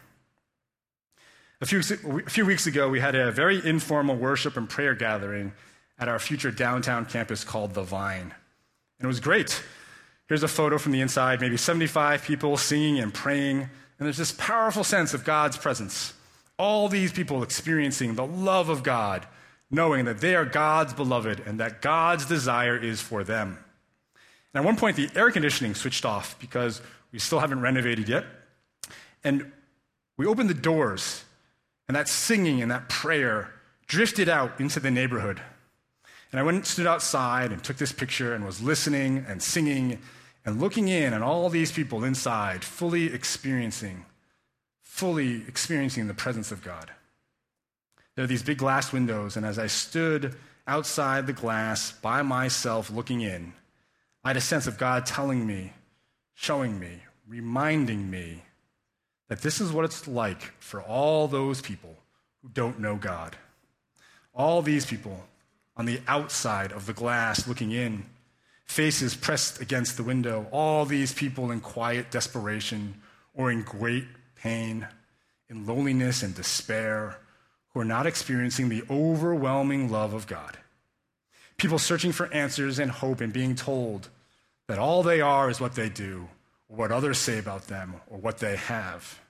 A 1.62 1.64
few, 1.64 1.78
a 1.78 2.28
few 2.28 2.44
weeks 2.44 2.66
ago, 2.66 2.88
we 2.88 2.98
had 2.98 3.14
a 3.14 3.30
very 3.30 3.64
informal 3.64 4.16
worship 4.16 4.56
and 4.56 4.68
prayer 4.68 4.96
gathering 4.96 5.52
at 5.96 6.08
our 6.08 6.18
future 6.18 6.50
downtown 6.50 7.06
campus 7.06 7.44
called 7.44 7.72
The 7.72 7.84
Vine. 7.84 8.34
And 8.98 9.04
it 9.04 9.06
was 9.06 9.20
great. 9.20 9.62
Here's 10.26 10.42
a 10.42 10.48
photo 10.48 10.76
from 10.76 10.90
the 10.90 11.00
inside, 11.00 11.40
maybe 11.40 11.56
75 11.56 12.24
people 12.24 12.56
singing 12.56 12.98
and 12.98 13.14
praying. 13.14 13.58
And 13.60 13.70
there's 14.00 14.16
this 14.16 14.32
powerful 14.32 14.82
sense 14.82 15.14
of 15.14 15.22
God's 15.22 15.56
presence. 15.56 16.14
All 16.58 16.88
these 16.88 17.12
people 17.12 17.44
experiencing 17.44 18.16
the 18.16 18.26
love 18.26 18.68
of 18.68 18.82
God, 18.82 19.24
knowing 19.70 20.04
that 20.06 20.20
they 20.20 20.34
are 20.34 20.44
God's 20.44 20.92
beloved 20.92 21.44
and 21.46 21.60
that 21.60 21.80
God's 21.80 22.26
desire 22.26 22.76
is 22.76 23.00
for 23.00 23.22
them. 23.22 23.56
And 24.52 24.64
at 24.64 24.64
one 24.64 24.76
point, 24.76 24.96
the 24.96 25.10
air 25.14 25.30
conditioning 25.30 25.76
switched 25.76 26.04
off 26.04 26.36
because 26.40 26.82
we 27.12 27.20
still 27.20 27.38
haven't 27.38 27.60
renovated 27.60 28.08
yet. 28.08 28.24
And 29.22 29.52
we 30.16 30.26
opened 30.26 30.50
the 30.50 30.54
doors 30.54 31.22
and 31.92 31.96
that 31.98 32.08
singing 32.08 32.62
and 32.62 32.70
that 32.70 32.88
prayer 32.88 33.50
drifted 33.86 34.26
out 34.26 34.58
into 34.58 34.80
the 34.80 34.90
neighborhood. 34.90 35.42
And 36.30 36.40
I 36.40 36.42
went 36.42 36.56
and 36.56 36.66
stood 36.66 36.86
outside 36.86 37.52
and 37.52 37.62
took 37.62 37.76
this 37.76 37.92
picture 37.92 38.32
and 38.32 38.46
was 38.46 38.62
listening 38.62 39.26
and 39.28 39.42
singing 39.42 39.98
and 40.46 40.58
looking 40.58 40.88
in 40.88 41.12
on 41.12 41.22
all 41.22 41.50
these 41.50 41.70
people 41.70 42.02
inside, 42.02 42.64
fully 42.64 43.12
experiencing, 43.12 44.06
fully 44.80 45.42
experiencing 45.46 46.08
the 46.08 46.14
presence 46.14 46.50
of 46.50 46.64
God. 46.64 46.90
There 48.14 48.24
are 48.24 48.26
these 48.26 48.42
big 48.42 48.56
glass 48.56 48.90
windows, 48.90 49.36
and 49.36 49.44
as 49.44 49.58
I 49.58 49.66
stood 49.66 50.34
outside 50.66 51.26
the 51.26 51.34
glass 51.34 51.92
by 51.92 52.22
myself 52.22 52.90
looking 52.90 53.20
in, 53.20 53.52
I 54.24 54.30
had 54.30 54.38
a 54.38 54.40
sense 54.40 54.66
of 54.66 54.78
God 54.78 55.04
telling 55.04 55.46
me, 55.46 55.74
showing 56.32 56.80
me, 56.80 57.02
reminding 57.28 58.10
me 58.10 58.44
that 59.28 59.42
this 59.42 59.60
is 59.60 59.72
what 59.72 59.84
it's 59.84 60.06
like 60.06 60.42
for 60.58 60.82
all 60.82 61.28
those 61.28 61.60
people 61.60 61.96
who 62.42 62.48
don't 62.48 62.80
know 62.80 62.96
God. 62.96 63.36
All 64.34 64.62
these 64.62 64.86
people 64.86 65.24
on 65.76 65.86
the 65.86 66.00
outside 66.06 66.72
of 66.72 66.86
the 66.86 66.92
glass 66.92 67.48
looking 67.48 67.72
in, 67.72 68.04
faces 68.64 69.14
pressed 69.14 69.60
against 69.60 69.96
the 69.96 70.02
window, 70.02 70.46
all 70.50 70.84
these 70.84 71.12
people 71.12 71.50
in 71.50 71.60
quiet 71.60 72.10
desperation 72.10 73.00
or 73.34 73.50
in 73.50 73.62
great 73.62 74.06
pain, 74.36 74.86
in 75.48 75.66
loneliness 75.66 76.22
and 76.22 76.34
despair, 76.34 77.18
who 77.72 77.80
are 77.80 77.84
not 77.84 78.06
experiencing 78.06 78.68
the 78.68 78.82
overwhelming 78.90 79.90
love 79.90 80.12
of 80.12 80.26
God. 80.26 80.58
People 81.56 81.78
searching 81.78 82.12
for 82.12 82.32
answers 82.32 82.78
and 82.78 82.90
hope 82.90 83.20
and 83.20 83.32
being 83.32 83.54
told 83.54 84.08
that 84.68 84.78
all 84.78 85.02
they 85.02 85.20
are 85.20 85.48
is 85.48 85.60
what 85.60 85.74
they 85.74 85.88
do, 85.88 86.28
or 86.72 86.76
what 86.78 86.90
others 86.90 87.18
say 87.18 87.38
about 87.38 87.68
them, 87.68 87.94
or 88.08 88.16
what 88.16 88.38
they 88.38 88.56
have. 88.56 89.20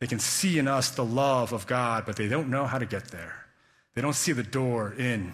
They 0.00 0.08
can 0.08 0.18
see 0.18 0.58
in 0.58 0.66
us 0.66 0.90
the 0.90 1.04
love 1.04 1.52
of 1.52 1.68
God, 1.68 2.04
but 2.04 2.16
they 2.16 2.26
don't 2.26 2.50
know 2.50 2.66
how 2.66 2.78
to 2.78 2.86
get 2.86 3.12
there. 3.12 3.46
They 3.94 4.02
don't 4.02 4.12
see 4.12 4.32
the 4.32 4.42
door 4.42 4.92
in. 4.92 5.32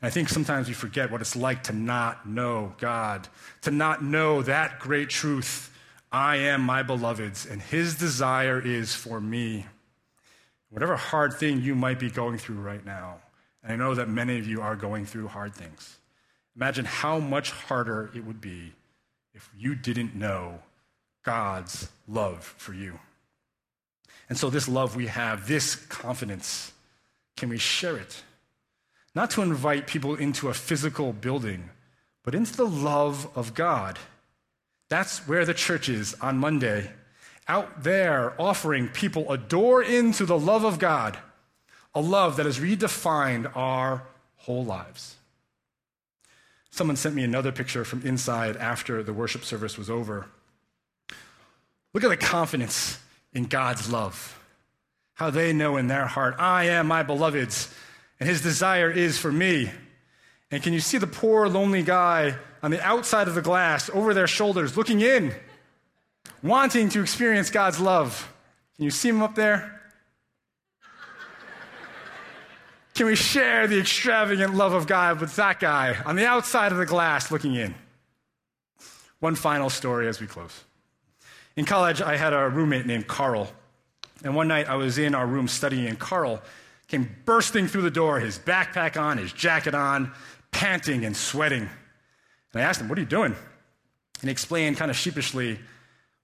And 0.00 0.02
I 0.02 0.08
think 0.08 0.30
sometimes 0.30 0.66
we 0.66 0.72
forget 0.74 1.10
what 1.10 1.20
it's 1.20 1.36
like 1.36 1.64
to 1.64 1.74
not 1.74 2.26
know 2.26 2.74
God, 2.78 3.28
to 3.62 3.70
not 3.70 4.02
know 4.02 4.40
that 4.42 4.80
great 4.80 5.10
truth 5.10 5.70
I 6.10 6.36
am 6.36 6.62
my 6.62 6.82
beloved's, 6.82 7.44
and 7.44 7.60
his 7.60 7.96
desire 7.96 8.60
is 8.60 8.94
for 8.94 9.20
me. 9.20 9.66
whatever 10.74 10.96
hard 10.96 11.34
thing 11.34 11.60
you 11.60 11.74
might 11.76 12.00
be 12.00 12.10
going 12.10 12.36
through 12.36 12.56
right 12.56 12.84
now. 12.84 13.18
And 13.62 13.72
I 13.72 13.76
know 13.76 13.94
that 13.94 14.08
many 14.08 14.38
of 14.40 14.46
you 14.48 14.60
are 14.60 14.74
going 14.74 15.06
through 15.06 15.28
hard 15.28 15.54
things. 15.54 15.98
Imagine 16.56 16.84
how 16.84 17.20
much 17.20 17.52
harder 17.52 18.10
it 18.14 18.24
would 18.24 18.40
be 18.40 18.72
if 19.34 19.50
you 19.58 19.74
didn't 19.74 20.14
know 20.14 20.60
God's 21.24 21.88
love 22.06 22.44
for 22.44 22.72
you. 22.72 22.98
And 24.28 24.38
so, 24.38 24.48
this 24.48 24.68
love 24.68 24.96
we 24.96 25.08
have, 25.08 25.48
this 25.48 25.74
confidence, 25.74 26.72
can 27.36 27.48
we 27.48 27.58
share 27.58 27.96
it? 27.96 28.22
Not 29.14 29.30
to 29.32 29.42
invite 29.42 29.86
people 29.86 30.14
into 30.14 30.48
a 30.48 30.54
physical 30.54 31.12
building, 31.12 31.70
but 32.22 32.34
into 32.34 32.56
the 32.56 32.66
love 32.66 33.28
of 33.36 33.54
God. 33.54 33.98
That's 34.88 35.26
where 35.28 35.44
the 35.44 35.54
church 35.54 35.88
is 35.88 36.14
on 36.20 36.38
Monday. 36.38 36.90
Out 37.46 37.82
there 37.82 38.34
offering 38.40 38.88
people 38.88 39.30
a 39.30 39.36
door 39.36 39.82
into 39.82 40.24
the 40.24 40.38
love 40.38 40.64
of 40.64 40.78
God, 40.78 41.18
a 41.94 42.00
love 42.00 42.36
that 42.36 42.46
has 42.46 42.58
redefined 42.58 43.54
our 43.54 44.02
whole 44.36 44.64
lives. 44.64 45.16
Someone 46.74 46.96
sent 46.96 47.14
me 47.14 47.22
another 47.22 47.52
picture 47.52 47.84
from 47.84 48.02
inside 48.04 48.56
after 48.56 49.00
the 49.04 49.12
worship 49.12 49.44
service 49.44 49.78
was 49.78 49.88
over. 49.88 50.26
Look 51.92 52.02
at 52.02 52.08
the 52.08 52.16
confidence 52.16 52.98
in 53.32 53.44
God's 53.44 53.92
love. 53.92 54.42
How 55.12 55.30
they 55.30 55.52
know 55.52 55.76
in 55.76 55.86
their 55.86 56.06
heart, 56.06 56.34
I 56.36 56.64
am 56.64 56.88
my 56.88 57.04
beloved's, 57.04 57.72
and 58.18 58.28
his 58.28 58.42
desire 58.42 58.90
is 58.90 59.16
for 59.18 59.30
me. 59.30 59.70
And 60.50 60.64
can 60.64 60.72
you 60.72 60.80
see 60.80 60.98
the 60.98 61.06
poor, 61.06 61.48
lonely 61.48 61.84
guy 61.84 62.34
on 62.60 62.72
the 62.72 62.84
outside 62.84 63.28
of 63.28 63.36
the 63.36 63.40
glass, 63.40 63.88
over 63.90 64.12
their 64.12 64.26
shoulders, 64.26 64.76
looking 64.76 65.00
in, 65.00 65.32
wanting 66.42 66.88
to 66.88 67.00
experience 67.00 67.50
God's 67.50 67.78
love? 67.78 68.34
Can 68.74 68.84
you 68.84 68.90
see 68.90 69.10
him 69.10 69.22
up 69.22 69.36
there? 69.36 69.73
Can 72.94 73.06
we 73.06 73.16
share 73.16 73.66
the 73.66 73.80
extravagant 73.80 74.54
love 74.54 74.72
of 74.72 74.86
God 74.86 75.20
with 75.20 75.34
that 75.36 75.58
guy 75.58 75.96
on 76.06 76.14
the 76.14 76.26
outside 76.26 76.70
of 76.70 76.78
the 76.78 76.86
glass 76.86 77.32
looking 77.32 77.56
in? 77.56 77.74
One 79.18 79.34
final 79.34 79.68
story 79.68 80.06
as 80.06 80.20
we 80.20 80.28
close. 80.28 80.64
In 81.56 81.64
college, 81.64 82.00
I 82.00 82.16
had 82.16 82.32
a 82.32 82.48
roommate 82.48 82.86
named 82.86 83.08
Carl. 83.08 83.48
And 84.22 84.36
one 84.36 84.46
night 84.46 84.68
I 84.68 84.76
was 84.76 84.96
in 84.96 85.14
our 85.14 85.26
room 85.26 85.48
studying, 85.48 85.88
and 85.88 85.98
Carl 85.98 86.40
came 86.86 87.14
bursting 87.24 87.66
through 87.66 87.82
the 87.82 87.90
door, 87.90 88.20
his 88.20 88.38
backpack 88.38 89.00
on, 89.00 89.18
his 89.18 89.32
jacket 89.32 89.74
on, 89.74 90.12
panting 90.52 91.04
and 91.04 91.16
sweating. 91.16 91.68
And 92.52 92.62
I 92.62 92.64
asked 92.64 92.80
him, 92.80 92.88
What 92.88 92.96
are 92.96 93.00
you 93.00 93.08
doing? 93.08 93.34
And 94.20 94.28
he 94.28 94.30
explained 94.30 94.76
kind 94.76 94.90
of 94.90 94.96
sheepishly, 94.96 95.58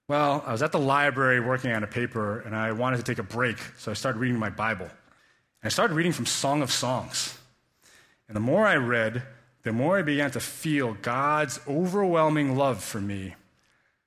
Well, 0.07 0.45
I 0.47 0.53
was 0.53 0.63
at 0.63 0.71
the 0.71 0.79
library 0.79 1.41
working 1.41 1.73
on 1.73 1.83
a 1.83 1.89
paper, 1.89 2.41
and 2.41 2.55
I 2.55 2.73
wanted 2.73 2.99
to 2.99 3.03
take 3.03 3.19
a 3.19 3.25
break, 3.25 3.59
so 3.79 3.91
I 3.91 3.95
started 3.95 4.21
reading 4.21 4.39
my 4.39 4.51
Bible. 4.51 4.89
I 5.63 5.69
started 5.69 5.95
reading 5.95 6.13
from 6.13 6.27
Song 6.27 6.63
of 6.63 6.73
Songs. 6.73 7.39
And 8.29 8.37
the 8.37 8.41
more 8.41 8.67
I 8.67 8.77
read, 8.77 9.23
the 9.63 9.73
more 9.73 9.99
I 9.99 10.03
began 10.03 10.31
to 10.31 10.41
feel 10.41 10.95
God's 11.03 11.61
overwhelming 11.69 12.57
love 12.57 12.83
for 12.83 13.01
me. 13.01 13.35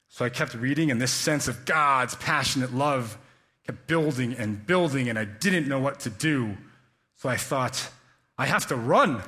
So 0.10 0.26
I 0.26 0.30
kept 0.30 0.56
reading, 0.56 0.89
and 0.89 1.00
this 1.00 1.12
sense 1.12 1.48
of 1.48 1.66
God's 1.66 2.16
passionate 2.16 2.74
love 2.74 3.18
kept 3.66 3.88
building 3.88 4.34
and 4.34 4.66
building, 4.66 5.10
and 5.10 5.18
I 5.18 5.26
didn't 5.26 5.68
know 5.68 5.80
what 5.80 6.02
to 6.02 6.10
do. 6.10 6.58
So 7.18 7.30
I 7.30 7.38
thought, 7.38 7.89
I 8.38 8.48
have 8.48 8.68
to 8.68 8.76
run. 8.76 9.22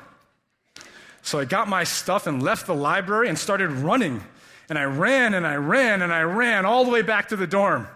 So 1.21 1.39
I 1.39 1.45
got 1.45 1.67
my 1.67 1.83
stuff 1.83 2.27
and 2.27 2.41
left 2.41 2.67
the 2.67 2.75
library 2.75 3.29
and 3.29 3.37
started 3.37 3.69
running. 3.71 4.23
And 4.67 4.79
I 4.79 4.83
ran 4.83 5.35
and 5.35 5.45
I 5.45 5.55
ran 5.55 6.01
and 6.01 6.11
I 6.11 6.21
ran 6.21 6.65
all 6.65 6.85
the 6.85 6.91
way 6.91 7.03
back 7.03 7.29
to 7.29 7.35
the 7.35 7.47
dorm. 7.47 7.87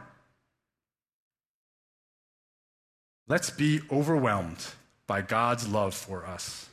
Let's 3.30 3.52
be 3.52 3.82
overwhelmed 3.92 4.65
by 5.06 5.22
God's 5.22 5.68
love 5.68 5.94
for 5.94 6.26
us. 6.26 6.68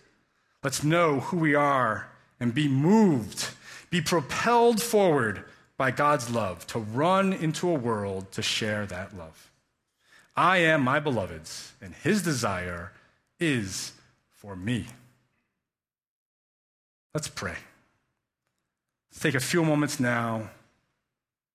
Let's 0.64 0.82
know 0.82 1.20
who 1.20 1.36
we 1.36 1.54
are 1.54 2.08
and 2.40 2.54
be 2.54 2.66
moved, 2.66 3.50
be 3.90 4.00
propelled 4.00 4.80
forward 4.82 5.44
by 5.76 5.90
God's 5.90 6.30
love 6.30 6.66
to 6.68 6.78
run 6.78 7.34
into 7.34 7.68
a 7.68 7.74
world 7.74 8.32
to 8.32 8.40
share 8.40 8.86
that 8.86 9.14
love. 9.16 9.50
I 10.34 10.58
am 10.58 10.82
my 10.82 10.98
beloved's, 10.98 11.72
and 11.82 11.94
his 11.94 12.22
desire 12.22 12.92
is 13.38 13.92
for 14.30 14.56
me. 14.56 14.86
Let's 17.12 17.28
pray. 17.28 17.56
Let's 19.10 19.20
take 19.20 19.34
a 19.34 19.40
few 19.40 19.62
moments 19.62 20.00
now 20.00 20.50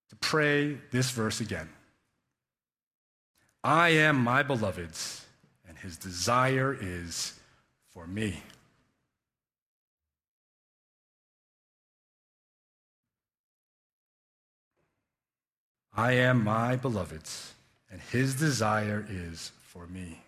to 0.10 0.16
pray 0.18 0.78
this 0.92 1.10
verse 1.10 1.42
again. 1.42 1.70
I 3.64 3.90
am 3.90 4.18
my 4.18 4.44
beloved's, 4.44 5.26
and 5.68 5.78
his 5.78 5.98
desire 5.98 6.78
is 6.80 7.40
for 7.94 8.08
me. 8.08 8.42
I 15.94 16.14
am 16.14 16.44
my 16.44 16.78
beloved's 16.78 17.54
and 17.92 18.02
his 18.02 18.36
desire 18.36 19.06
is 19.10 19.52
for 19.62 19.86
me. 19.88 20.22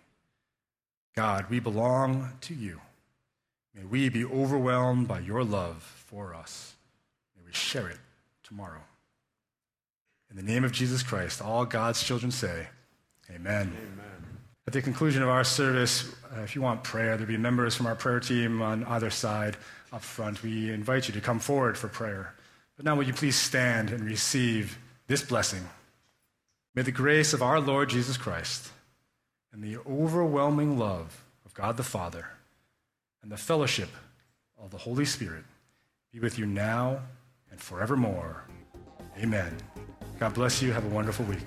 God, 1.16 1.46
we 1.48 1.58
belong 1.60 2.30
to 2.42 2.54
you. 2.54 2.80
May 3.74 3.84
we 3.84 4.08
be 4.08 4.24
overwhelmed 4.24 5.08
by 5.08 5.20
your 5.20 5.42
love 5.42 5.82
for 6.06 6.34
us. 6.34 6.74
May 7.36 7.46
we 7.46 7.52
share 7.52 7.88
it 7.88 7.98
tomorrow. 8.42 8.82
In 10.30 10.36
the 10.36 10.42
name 10.42 10.64
of 10.64 10.72
Jesus 10.72 11.02
Christ, 11.02 11.40
all 11.40 11.64
God's 11.64 12.02
children 12.02 12.30
say, 12.30 12.66
Amen. 13.30 13.72
Amen. 13.72 14.14
At 14.66 14.72
the 14.72 14.82
conclusion 14.82 15.22
of 15.22 15.28
our 15.28 15.44
service, 15.44 16.14
uh, 16.34 16.40
if 16.40 16.54
you 16.54 16.62
want 16.62 16.82
prayer, 16.84 17.16
there'll 17.16 17.26
be 17.26 17.36
members 17.36 17.74
from 17.74 17.86
our 17.86 17.94
prayer 17.94 18.20
team 18.20 18.62
on 18.62 18.84
either 18.84 19.10
side 19.10 19.56
up 19.92 20.02
front. 20.02 20.42
We 20.42 20.70
invite 20.70 21.06
you 21.06 21.14
to 21.14 21.20
come 21.20 21.38
forward 21.38 21.76
for 21.76 21.88
prayer. 21.88 22.34
But 22.76 22.84
now, 22.84 22.96
will 22.96 23.04
you 23.04 23.12
please 23.12 23.36
stand 23.36 23.90
and 23.90 24.04
receive 24.04 24.78
this 25.06 25.22
blessing? 25.22 25.68
May 26.74 26.82
the 26.82 26.92
grace 26.92 27.32
of 27.32 27.42
our 27.42 27.60
Lord 27.60 27.90
Jesus 27.90 28.16
Christ 28.16 28.70
and 29.52 29.62
the 29.62 29.78
overwhelming 29.88 30.78
love 30.78 31.24
of 31.44 31.54
God 31.54 31.76
the 31.76 31.84
Father 31.84 32.26
and 33.22 33.30
the 33.30 33.36
fellowship 33.36 33.90
of 34.60 34.70
the 34.70 34.78
Holy 34.78 35.04
Spirit 35.04 35.44
be 36.12 36.18
with 36.18 36.38
you 36.38 36.46
now 36.46 37.00
and 37.50 37.60
forevermore. 37.60 38.44
Amen. 39.18 39.56
God 40.18 40.34
bless 40.34 40.60
you. 40.60 40.72
Have 40.72 40.84
a 40.84 40.88
wonderful 40.88 41.24
week. 41.26 41.46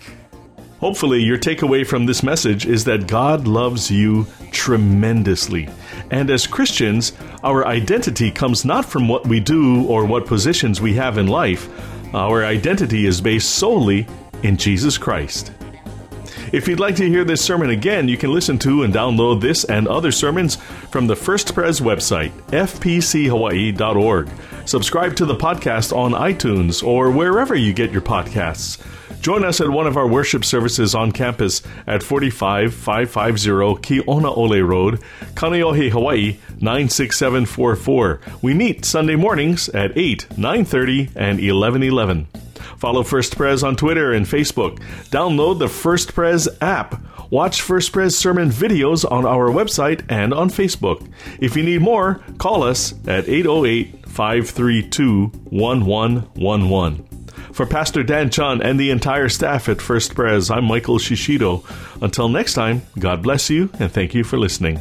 Hopefully, 0.79 1.21
your 1.21 1.39
takeaway 1.39 1.85
from 1.85 2.05
this 2.05 2.21
message 2.21 2.67
is 2.67 2.83
that 2.85 3.07
God 3.07 3.47
loves 3.47 3.89
you 3.89 4.27
tremendously. 4.51 5.67
And 6.11 6.29
as 6.29 6.45
Christians, 6.45 7.13
our 7.43 7.65
identity 7.65 8.29
comes 8.31 8.63
not 8.63 8.85
from 8.85 9.07
what 9.07 9.25
we 9.25 9.39
do 9.39 9.85
or 9.87 10.05
what 10.05 10.27
positions 10.27 10.79
we 10.79 10.93
have 10.93 11.17
in 11.17 11.27
life. 11.27 11.67
Our 12.13 12.45
identity 12.45 13.05
is 13.05 13.21
based 13.21 13.55
solely 13.55 14.07
in 14.43 14.55
Jesus 14.55 14.97
Christ. 14.97 15.51
If 16.53 16.67
you'd 16.67 16.79
like 16.79 16.95
to 16.95 17.07
hear 17.07 17.25
this 17.25 17.43
sermon 17.43 17.71
again, 17.71 18.07
you 18.07 18.17
can 18.17 18.31
listen 18.33 18.57
to 18.59 18.83
and 18.83 18.93
download 18.93 19.41
this 19.41 19.65
and 19.65 19.87
other 19.87 20.11
sermons 20.13 20.55
from 20.91 21.07
the 21.07 21.15
First 21.15 21.53
Pres 21.53 21.81
website, 21.81 22.31
fpchawaii.org. 22.51 24.29
Subscribe 24.65 25.15
to 25.17 25.25
the 25.25 25.35
podcast 25.35 25.95
on 25.95 26.13
iTunes 26.13 26.85
or 26.85 27.11
wherever 27.11 27.53
you 27.53 27.73
get 27.73 27.91
your 27.91 28.01
podcasts. 28.01 28.81
Join 29.19 29.43
us 29.43 29.59
at 29.59 29.69
one 29.69 29.87
of 29.87 29.97
our 29.97 30.07
worship 30.07 30.45
services 30.45 30.95
on 30.95 31.11
campus 31.11 31.61
at 31.85 32.01
45550 32.01 33.81
Kionaole 33.81 34.65
Road, 34.65 35.01
Kaneohe, 35.33 35.89
Hawaii 35.89 36.37
96744. 36.61 38.21
We 38.41 38.53
meet 38.53 38.85
Sunday 38.85 39.15
mornings 39.15 39.67
at 39.69 39.97
8, 39.97 40.27
9:30 40.37 41.09
and 41.15 41.39
11:11. 41.39 42.46
Follow 42.77 43.03
First 43.03 43.35
Pres 43.35 43.63
on 43.63 43.75
Twitter 43.75 44.13
and 44.13 44.25
Facebook. 44.25 44.79
Download 45.09 45.59
the 45.59 45.67
First 45.67 46.13
Pres 46.13 46.47
app. 46.61 47.01
Watch 47.31 47.61
First 47.61 47.91
Pres 47.91 48.17
sermon 48.17 48.49
videos 48.49 49.09
on 49.09 49.25
our 49.25 49.49
website 49.49 50.05
and 50.09 50.33
on 50.33 50.49
Facebook. 50.49 51.11
If 51.39 51.57
you 51.57 51.63
need 51.63 51.81
more, 51.81 52.21
call 52.37 52.63
us 52.63 52.93
at 53.07 53.27
808 53.27 54.07
532 54.07 55.25
1111. 55.49 57.03
For 57.51 57.65
Pastor 57.65 58.03
Dan 58.03 58.29
Chun 58.29 58.61
and 58.61 58.79
the 58.79 58.91
entire 58.91 59.29
staff 59.29 59.67
at 59.67 59.81
First 59.81 60.13
Pres, 60.13 60.51
I'm 60.51 60.65
Michael 60.65 60.99
Shishido. 60.99 61.65
Until 62.01 62.29
next 62.29 62.53
time, 62.53 62.83
God 62.99 63.23
bless 63.23 63.49
you 63.49 63.71
and 63.79 63.91
thank 63.91 64.13
you 64.13 64.23
for 64.23 64.37
listening. 64.37 64.79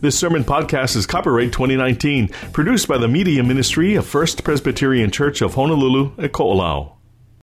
This 0.00 0.18
sermon 0.18 0.42
podcast 0.42 0.96
is 0.96 1.06
copyright 1.06 1.52
2019, 1.52 2.28
produced 2.52 2.88
by 2.88 2.98
the 2.98 3.08
Media 3.08 3.44
Ministry 3.44 3.94
of 3.94 4.06
First 4.06 4.42
Presbyterian 4.42 5.10
Church 5.10 5.40
of 5.40 5.54
Honolulu 5.54 6.12
at 6.18 6.32
Ko'olau. 6.32 6.97